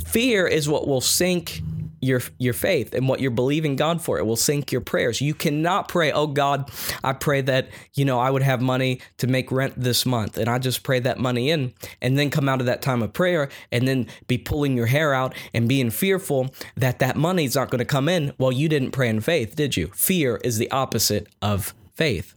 Fear 0.07 0.49
is 0.49 0.69
what 0.69 0.89
will 0.89 1.01
sink 1.01 1.63
your 2.05 2.23
your 2.39 2.53
faith 2.53 2.95
and 2.95 3.09
what 3.09 3.21
you're 3.21 3.31
believing 3.31 3.77
God 3.77 4.03
for. 4.03 4.19
It 4.19 4.27
will 4.27 4.37
sink 4.37 4.71
your 4.71 4.81
prayers. 4.81 5.21
You 5.21 5.35
cannot 5.35 5.89
pray, 5.89 6.13
"Oh 6.13 6.27
God, 6.27 6.71
I 7.03 7.13
pray 7.13 7.41
that, 7.43 7.69
you 7.95 8.05
know, 8.05 8.19
I 8.19 8.31
would 8.31 8.43
have 8.43 8.61
money 8.61 9.01
to 9.19 9.27
make 9.27 9.51
rent 9.51 9.75
this 9.77 10.05
month." 10.05 10.39
And 10.39 10.49
I 10.49 10.59
just 10.59 10.83
pray 10.83 11.01
that 11.01 11.19
money 11.19 11.51
in 11.51 11.73
and 12.01 12.19
then 12.19 12.31
come 12.31 12.49
out 12.49 12.61
of 12.61 12.67
that 12.67 12.83
time 12.83 13.03
of 13.03 13.13
prayer 13.13 13.49
and 13.73 13.89
then 13.89 14.07
be 14.27 14.39
pulling 14.39 14.77
your 14.77 14.87
hair 14.87 15.15
out 15.15 15.35
and 15.53 15.69
being 15.69 15.91
fearful 15.91 16.55
that 16.77 16.99
that 16.99 17.17
money's 17.17 17.55
not 17.55 17.71
going 17.71 17.79
to 17.79 17.85
come 17.85 18.09
in. 18.09 18.33
Well, 18.39 18.53
you 18.53 18.69
didn't 18.69 18.91
pray 18.91 19.09
in 19.09 19.21
faith, 19.21 19.57
did 19.57 19.77
you? 19.77 19.91
Fear 19.95 20.41
is 20.45 20.59
the 20.59 20.71
opposite 20.71 21.29
of 21.41 21.75
faith. 21.95 22.35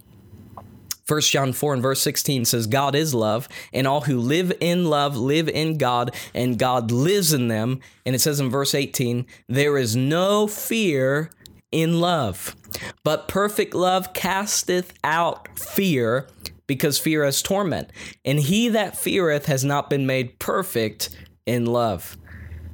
1 1.07 1.21
John 1.21 1.53
4 1.53 1.75
and 1.75 1.81
verse 1.81 2.01
16 2.01 2.45
says, 2.45 2.67
God 2.67 2.93
is 2.93 3.13
love, 3.13 3.47
and 3.71 3.87
all 3.87 4.01
who 4.01 4.19
live 4.19 4.51
in 4.59 4.85
love 4.85 5.15
live 5.15 5.47
in 5.47 5.77
God, 5.77 6.13
and 6.33 6.59
God 6.59 6.91
lives 6.91 7.31
in 7.31 7.47
them. 7.47 7.79
And 8.05 8.13
it 8.13 8.19
says 8.19 8.39
in 8.39 8.49
verse 8.49 8.75
18, 8.75 9.25
there 9.47 9.77
is 9.77 9.95
no 9.95 10.47
fear 10.47 11.31
in 11.71 12.01
love. 12.01 12.55
But 13.03 13.27
perfect 13.27 13.73
love 13.73 14.13
casteth 14.13 14.93
out 15.03 15.47
fear, 15.57 16.27
because 16.67 16.99
fear 16.99 17.23
has 17.23 17.41
torment. 17.41 17.89
And 18.25 18.39
he 18.39 18.67
that 18.69 18.97
feareth 18.97 19.45
has 19.45 19.63
not 19.63 19.89
been 19.89 20.05
made 20.05 20.37
perfect 20.39 21.15
in 21.45 21.65
love. 21.65 22.17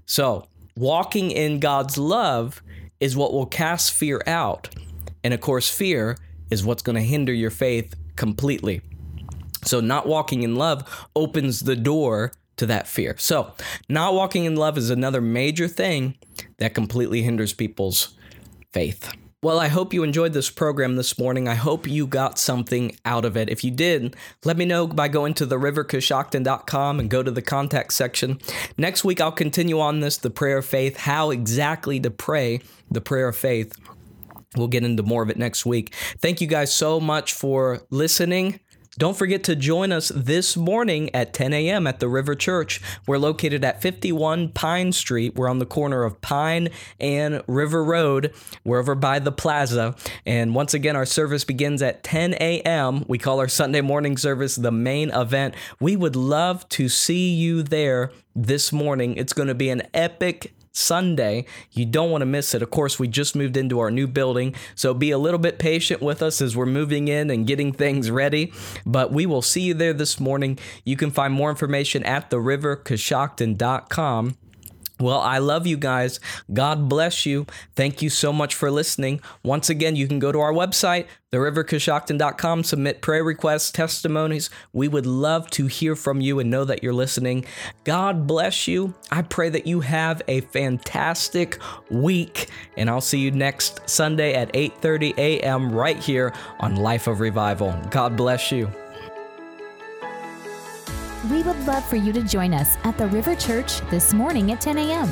So, 0.05 0.47
walking 0.75 1.29
in 1.29 1.59
God's 1.59 1.99
love 1.99 2.63
is 2.99 3.15
what 3.15 3.31
will 3.31 3.45
cast 3.45 3.93
fear 3.93 4.23
out. 4.25 4.69
And 5.23 5.33
of 5.33 5.41
course, 5.41 5.69
fear 5.69 6.17
is 6.49 6.65
what's 6.65 6.81
going 6.81 6.95
to 6.95 7.01
hinder 7.01 7.31
your 7.31 7.51
faith 7.51 7.93
completely. 8.15 8.81
So, 9.63 9.79
not 9.79 10.07
walking 10.07 10.43
in 10.43 10.55
love 10.55 11.07
opens 11.15 11.61
the 11.61 11.75
door 11.75 12.31
to 12.57 12.65
that 12.65 12.87
fear. 12.87 13.15
So, 13.17 13.53
not 13.89 14.13
walking 14.13 14.45
in 14.45 14.55
love 14.55 14.77
is 14.77 14.89
another 14.89 15.21
major 15.21 15.67
thing 15.67 16.15
that 16.57 16.73
completely 16.73 17.21
hinders 17.21 17.53
people's 17.53 18.15
faith. 18.71 19.13
Well, 19.43 19.59
I 19.59 19.67
hope 19.67 19.93
you 19.93 20.03
enjoyed 20.03 20.31
this 20.31 20.49
program 20.49 20.95
this 20.95 21.19
morning. 21.19 21.49
I 21.49 21.55
hope 21.55 21.85
you 21.85 22.07
got 22.07 22.39
something 22.39 22.95
out 23.03 23.25
of 23.25 23.35
it. 23.35 23.49
If 23.49 23.61
you 23.61 23.71
did, 23.71 24.15
let 24.45 24.55
me 24.55 24.63
know 24.63 24.87
by 24.87 25.09
going 25.09 25.33
to 25.33 25.45
therivercoshocton.com 25.45 26.97
and 26.97 27.09
go 27.09 27.21
to 27.21 27.29
the 27.29 27.41
contact 27.41 27.91
section. 27.91 28.39
Next 28.77 29.03
week, 29.03 29.19
I'll 29.19 29.33
continue 29.33 29.81
on 29.81 29.99
this 29.99 30.15
the 30.15 30.29
prayer 30.29 30.59
of 30.59 30.65
faith, 30.65 30.95
how 30.95 31.29
exactly 31.29 31.99
to 31.99 32.09
pray 32.09 32.61
the 32.89 33.01
prayer 33.01 33.27
of 33.27 33.35
faith. 33.35 33.77
We'll 34.55 34.67
get 34.67 34.83
into 34.83 35.03
more 35.03 35.23
of 35.23 35.29
it 35.29 35.37
next 35.37 35.65
week. 35.65 35.93
Thank 36.19 36.41
you 36.41 36.47
guys 36.47 36.73
so 36.73 36.99
much 36.99 37.33
for 37.33 37.81
listening. 37.89 38.59
Don't 38.95 39.17
forget 39.17 39.43
to 39.45 39.55
join 39.55 39.91
us 39.91 40.11
this 40.13 40.55
morning 40.55 41.09
at 41.15 41.33
10 41.33 41.51
a.m. 41.51 41.87
at 41.87 41.99
the 41.99 42.07
River 42.07 42.35
Church. 42.35 42.79
We're 43.07 43.17
located 43.17 43.65
at 43.65 43.81
51 43.81 44.49
Pine 44.49 44.91
Street. 44.91 45.33
We're 45.33 45.49
on 45.49 45.57
the 45.57 45.65
corner 45.65 46.03
of 46.03 46.21
Pine 46.21 46.69
and 46.99 47.41
River 47.47 47.83
Road. 47.83 48.35
We're 48.63 48.77
over 48.77 48.93
by 48.93 49.17
the 49.17 49.31
plaza. 49.31 49.95
And 50.27 50.53
once 50.53 50.75
again, 50.75 50.95
our 50.95 51.07
service 51.07 51.43
begins 51.43 51.81
at 51.81 52.03
10 52.03 52.35
a.m. 52.35 53.03
We 53.07 53.17
call 53.17 53.39
our 53.39 53.47
Sunday 53.47 53.81
morning 53.81 54.15
service 54.15 54.55
the 54.55 54.71
main 54.71 55.09
event. 55.09 55.55
We 55.79 55.95
would 55.95 56.15
love 56.15 56.69
to 56.69 56.87
see 56.87 57.33
you 57.33 57.63
there 57.63 58.11
this 58.35 58.71
morning. 58.71 59.17
It's 59.17 59.33
going 59.33 59.47
to 59.47 59.55
be 59.55 59.69
an 59.69 59.81
epic 59.95 60.53
Sunday. 60.73 61.45
You 61.71 61.85
don't 61.85 62.11
want 62.11 62.21
to 62.21 62.25
miss 62.25 62.53
it. 62.53 62.61
Of 62.61 62.71
course, 62.71 62.99
we 62.99 63.07
just 63.07 63.35
moved 63.35 63.55
into 63.55 63.79
our 63.79 63.91
new 63.91 64.07
building, 64.07 64.53
so 64.75 64.93
be 64.93 65.11
a 65.11 65.17
little 65.17 65.39
bit 65.39 65.59
patient 65.59 66.01
with 66.01 66.21
us 66.21 66.41
as 66.41 66.57
we're 66.57 66.65
moving 66.65 67.07
in 67.07 67.29
and 67.29 67.47
getting 67.47 67.71
things 67.71 68.11
ready. 68.11 68.51
But 68.85 69.13
we 69.13 69.25
will 69.25 69.41
see 69.41 69.61
you 69.61 69.73
there 69.73 69.93
this 69.93 70.19
morning. 70.19 70.59
You 70.83 70.97
can 70.97 71.11
find 71.11 71.33
more 71.33 71.49
information 71.49 72.03
at 72.03 72.29
therivercoshocton.com. 72.29 74.37
Well, 75.03 75.19
I 75.19 75.39
love 75.39 75.67
you 75.67 75.75
guys. 75.75 76.21
God 76.53 76.87
bless 76.87 77.25
you. 77.25 77.45
Thank 77.75 78.01
you 78.01 78.09
so 78.09 78.31
much 78.31 78.55
for 78.55 78.71
listening. 78.71 79.19
Once 79.43 79.69
again, 79.69 79.97
you 79.97 80.07
can 80.07 80.17
go 80.17 80.31
to 80.31 80.39
our 80.39 80.53
website, 80.53 81.07
therivercoshocton.com, 81.33 82.63
submit 82.63 83.01
prayer 83.01 83.23
requests, 83.23 83.69
testimonies. 83.69 84.49
We 84.71 84.87
would 84.87 85.05
love 85.05 85.49
to 85.51 85.67
hear 85.67 85.97
from 85.97 86.21
you 86.21 86.39
and 86.39 86.49
know 86.49 86.63
that 86.63 86.81
you're 86.81 86.93
listening. 86.93 87.43
God 87.83 88.25
bless 88.25 88.65
you. 88.65 88.93
I 89.11 89.23
pray 89.23 89.49
that 89.49 89.67
you 89.67 89.81
have 89.81 90.21
a 90.29 90.39
fantastic 90.41 91.59
week, 91.89 92.47
and 92.77 92.89
I'll 92.89 93.01
see 93.01 93.19
you 93.19 93.31
next 93.31 93.81
Sunday 93.89 94.35
at 94.35 94.53
8:30 94.53 95.17
a.m. 95.17 95.71
right 95.71 95.97
here 95.97 96.33
on 96.61 96.77
Life 96.77 97.07
of 97.07 97.19
Revival. 97.19 97.77
God 97.89 98.15
bless 98.15 98.51
you. 98.51 98.71
We 101.29 101.43
would 101.43 101.65
love 101.65 101.85
for 101.85 101.95
you 101.95 102.11
to 102.13 102.21
join 102.21 102.53
us 102.53 102.77
at 102.83 102.97
the 102.97 103.07
River 103.07 103.35
Church 103.35 103.79
this 103.89 104.13
morning 104.13 104.51
at 104.51 104.59
10 104.59 104.77
a.m. 104.77 105.07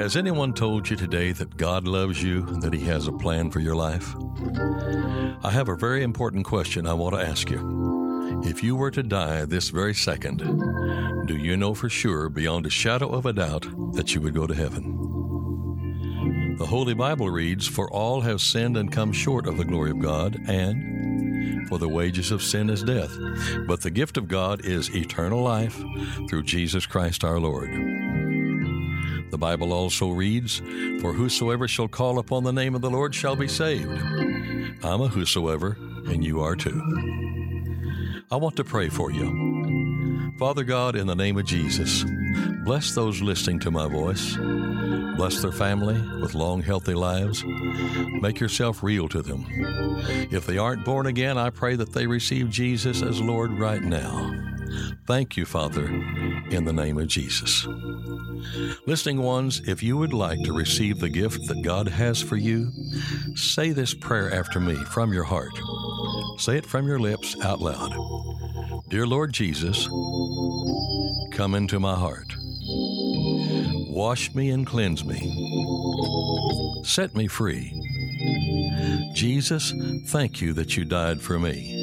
Has 0.00 0.16
anyone 0.16 0.52
told 0.52 0.90
you 0.90 0.96
today 0.96 1.30
that 1.30 1.56
God 1.56 1.86
loves 1.86 2.20
you 2.20 2.44
and 2.48 2.60
that 2.60 2.72
He 2.72 2.80
has 2.86 3.06
a 3.06 3.12
plan 3.12 3.52
for 3.52 3.60
your 3.60 3.76
life? 3.76 4.16
I 5.44 5.50
have 5.52 5.68
a 5.68 5.76
very 5.76 6.02
important 6.02 6.44
question 6.44 6.88
I 6.88 6.94
want 6.94 7.14
to 7.14 7.24
ask 7.24 7.48
you. 7.48 8.40
If 8.44 8.64
you 8.64 8.74
were 8.74 8.90
to 8.90 9.04
die 9.04 9.44
this 9.44 9.68
very 9.68 9.94
second, 9.94 10.38
do 11.26 11.36
you 11.36 11.56
know 11.56 11.72
for 11.72 11.88
sure, 11.88 12.28
beyond 12.28 12.66
a 12.66 12.70
shadow 12.70 13.10
of 13.10 13.26
a 13.26 13.32
doubt, 13.32 13.68
that 13.92 14.12
you 14.12 14.20
would 14.22 14.34
go 14.34 14.48
to 14.48 14.54
heaven? 14.54 16.56
The 16.58 16.66
Holy 16.66 16.94
Bible 16.94 17.30
reads, 17.30 17.68
For 17.68 17.88
all 17.92 18.22
have 18.22 18.40
sinned 18.40 18.76
and 18.76 18.90
come 18.90 19.12
short 19.12 19.46
of 19.46 19.56
the 19.56 19.64
glory 19.64 19.92
of 19.92 20.00
God, 20.00 20.36
and 20.48 21.68
for 21.68 21.78
the 21.78 21.88
wages 21.88 22.32
of 22.32 22.42
sin 22.42 22.70
is 22.70 22.82
death, 22.82 23.16
but 23.68 23.82
the 23.82 23.90
gift 23.90 24.16
of 24.16 24.26
God 24.26 24.64
is 24.64 24.92
eternal 24.96 25.42
life 25.42 25.80
through 26.28 26.42
Jesus 26.42 26.86
Christ 26.86 27.22
our 27.22 27.38
Lord. 27.38 27.89
The 29.30 29.38
Bible 29.38 29.72
also 29.72 30.10
reads, 30.10 30.58
For 31.00 31.12
whosoever 31.12 31.68
shall 31.68 31.88
call 31.88 32.18
upon 32.18 32.44
the 32.44 32.52
name 32.52 32.74
of 32.74 32.80
the 32.80 32.90
Lord 32.90 33.14
shall 33.14 33.36
be 33.36 33.48
saved. 33.48 33.90
I'm 34.82 35.00
a 35.00 35.08
whosoever, 35.08 35.76
and 36.06 36.24
you 36.24 36.40
are 36.40 36.56
too. 36.56 36.80
I 38.30 38.36
want 38.36 38.56
to 38.56 38.64
pray 38.64 38.88
for 38.88 39.10
you. 39.10 40.32
Father 40.38 40.64
God, 40.64 40.96
in 40.96 41.06
the 41.06 41.14
name 41.14 41.36
of 41.36 41.44
Jesus, 41.44 42.04
bless 42.64 42.94
those 42.94 43.20
listening 43.20 43.60
to 43.60 43.70
my 43.70 43.88
voice. 43.88 44.36
Bless 45.16 45.42
their 45.42 45.52
family 45.52 46.00
with 46.20 46.34
long, 46.34 46.62
healthy 46.62 46.94
lives. 46.94 47.44
Make 48.22 48.40
yourself 48.40 48.82
real 48.82 49.08
to 49.08 49.20
them. 49.20 49.44
If 50.30 50.46
they 50.46 50.56
aren't 50.56 50.84
born 50.84 51.06
again, 51.06 51.36
I 51.36 51.50
pray 51.50 51.76
that 51.76 51.92
they 51.92 52.06
receive 52.06 52.48
Jesus 52.48 53.02
as 53.02 53.20
Lord 53.20 53.52
right 53.58 53.82
now. 53.82 54.34
Thank 55.06 55.36
you, 55.36 55.44
Father, 55.44 55.86
in 55.86 56.64
the 56.64 56.72
name 56.72 56.98
of 56.98 57.08
Jesus. 57.08 57.66
Listening 58.86 59.22
ones, 59.22 59.60
if 59.66 59.82
you 59.82 59.96
would 59.96 60.12
like 60.12 60.42
to 60.44 60.52
receive 60.52 60.98
the 60.98 61.08
gift 61.08 61.46
that 61.48 61.62
God 61.62 61.88
has 61.88 62.20
for 62.22 62.36
you, 62.36 62.70
say 63.34 63.70
this 63.70 63.94
prayer 63.94 64.32
after 64.32 64.60
me 64.60 64.74
from 64.74 65.12
your 65.12 65.24
heart. 65.24 65.52
Say 66.38 66.56
it 66.56 66.66
from 66.66 66.86
your 66.86 66.98
lips 66.98 67.36
out 67.42 67.60
loud. 67.60 67.92
Dear 68.88 69.06
Lord 69.06 69.32
Jesus, 69.32 69.86
come 71.32 71.54
into 71.54 71.78
my 71.78 71.94
heart. 71.94 72.34
Wash 73.88 74.34
me 74.34 74.50
and 74.50 74.66
cleanse 74.66 75.04
me. 75.04 76.82
Set 76.84 77.14
me 77.14 77.26
free. 77.26 77.76
Jesus, 79.14 79.74
thank 80.06 80.40
you 80.40 80.52
that 80.54 80.76
you 80.76 80.84
died 80.84 81.20
for 81.20 81.38
me. 81.38 81.79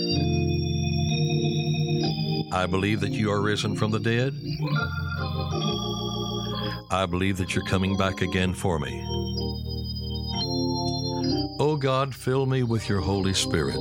I 2.58 2.66
believe 2.66 3.02
that 3.02 3.12
you 3.12 3.32
are 3.32 3.40
risen 3.40 3.76
from 3.76 3.92
the 3.92 4.00
dead. 4.00 4.34
I 6.90 7.06
believe 7.06 7.38
that 7.38 7.54
you're 7.54 7.64
coming 7.66 7.96
back 7.96 8.22
again 8.22 8.56
for 8.56 8.80
me. 8.80 9.00
Oh 11.60 11.78
God, 11.80 12.16
fill 12.16 12.48
me 12.48 12.64
with 12.64 12.90
your 12.90 13.00
Holy 13.00 13.36
Spirit. 13.36 13.80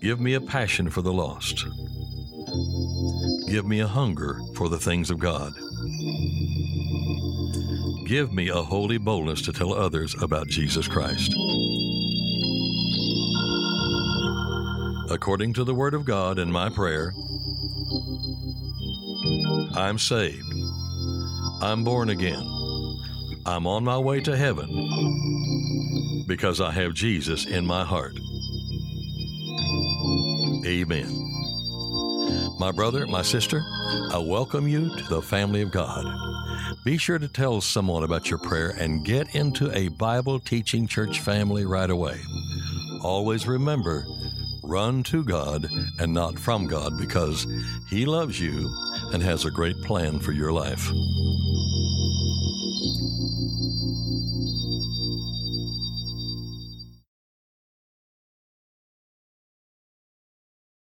Give 0.00 0.20
me 0.20 0.34
a 0.34 0.40
passion 0.40 0.88
for 0.88 1.02
the 1.02 1.12
lost. 1.12 1.66
Give 3.48 3.66
me 3.66 3.80
a 3.80 3.88
hunger 3.88 4.38
for 4.54 4.68
the 4.68 4.78
things 4.78 5.10
of 5.10 5.18
God. 5.18 5.52
Give 8.06 8.32
me 8.32 8.50
a 8.50 8.62
holy 8.62 8.98
boldness 8.98 9.42
to 9.42 9.52
tell 9.52 9.74
others 9.74 10.14
about 10.22 10.46
Jesus 10.46 10.86
Christ. 10.86 11.34
According 15.14 15.52
to 15.54 15.62
the 15.62 15.74
Word 15.74 15.94
of 15.94 16.04
God 16.04 16.40
and 16.40 16.52
my 16.52 16.68
prayer, 16.68 17.14
I'm 19.76 19.96
saved. 19.96 20.52
I'm 21.62 21.84
born 21.84 22.10
again. 22.10 22.42
I'm 23.46 23.64
on 23.68 23.84
my 23.84 23.96
way 23.96 24.20
to 24.22 24.36
heaven 24.36 26.24
because 26.26 26.60
I 26.60 26.72
have 26.72 26.94
Jesus 26.94 27.46
in 27.46 27.64
my 27.64 27.84
heart. 27.84 28.18
Amen. 30.66 31.06
My 32.58 32.72
brother, 32.72 33.06
my 33.06 33.22
sister, 33.22 33.62
I 34.10 34.18
welcome 34.18 34.66
you 34.66 34.96
to 34.96 35.04
the 35.04 35.22
family 35.22 35.62
of 35.62 35.70
God. 35.70 36.04
Be 36.84 36.98
sure 36.98 37.20
to 37.20 37.28
tell 37.28 37.60
someone 37.60 38.02
about 38.02 38.30
your 38.30 38.40
prayer 38.40 38.70
and 38.70 39.04
get 39.04 39.36
into 39.36 39.70
a 39.76 39.88
Bible 39.90 40.40
teaching 40.40 40.88
church 40.88 41.20
family 41.20 41.64
right 41.64 41.88
away. 41.88 42.20
Always 43.00 43.46
remember, 43.46 44.04
run 44.68 45.02
to 45.04 45.24
God 45.24 45.68
and 45.98 46.12
not 46.12 46.38
from 46.38 46.66
God 46.66 46.98
because 46.98 47.46
He 47.88 48.06
loves 48.06 48.40
you 48.40 48.70
and 49.12 49.22
has 49.22 49.44
a 49.44 49.50
great 49.50 49.80
plan 49.82 50.18
for 50.18 50.32
your 50.32 50.52
life. 50.52 50.90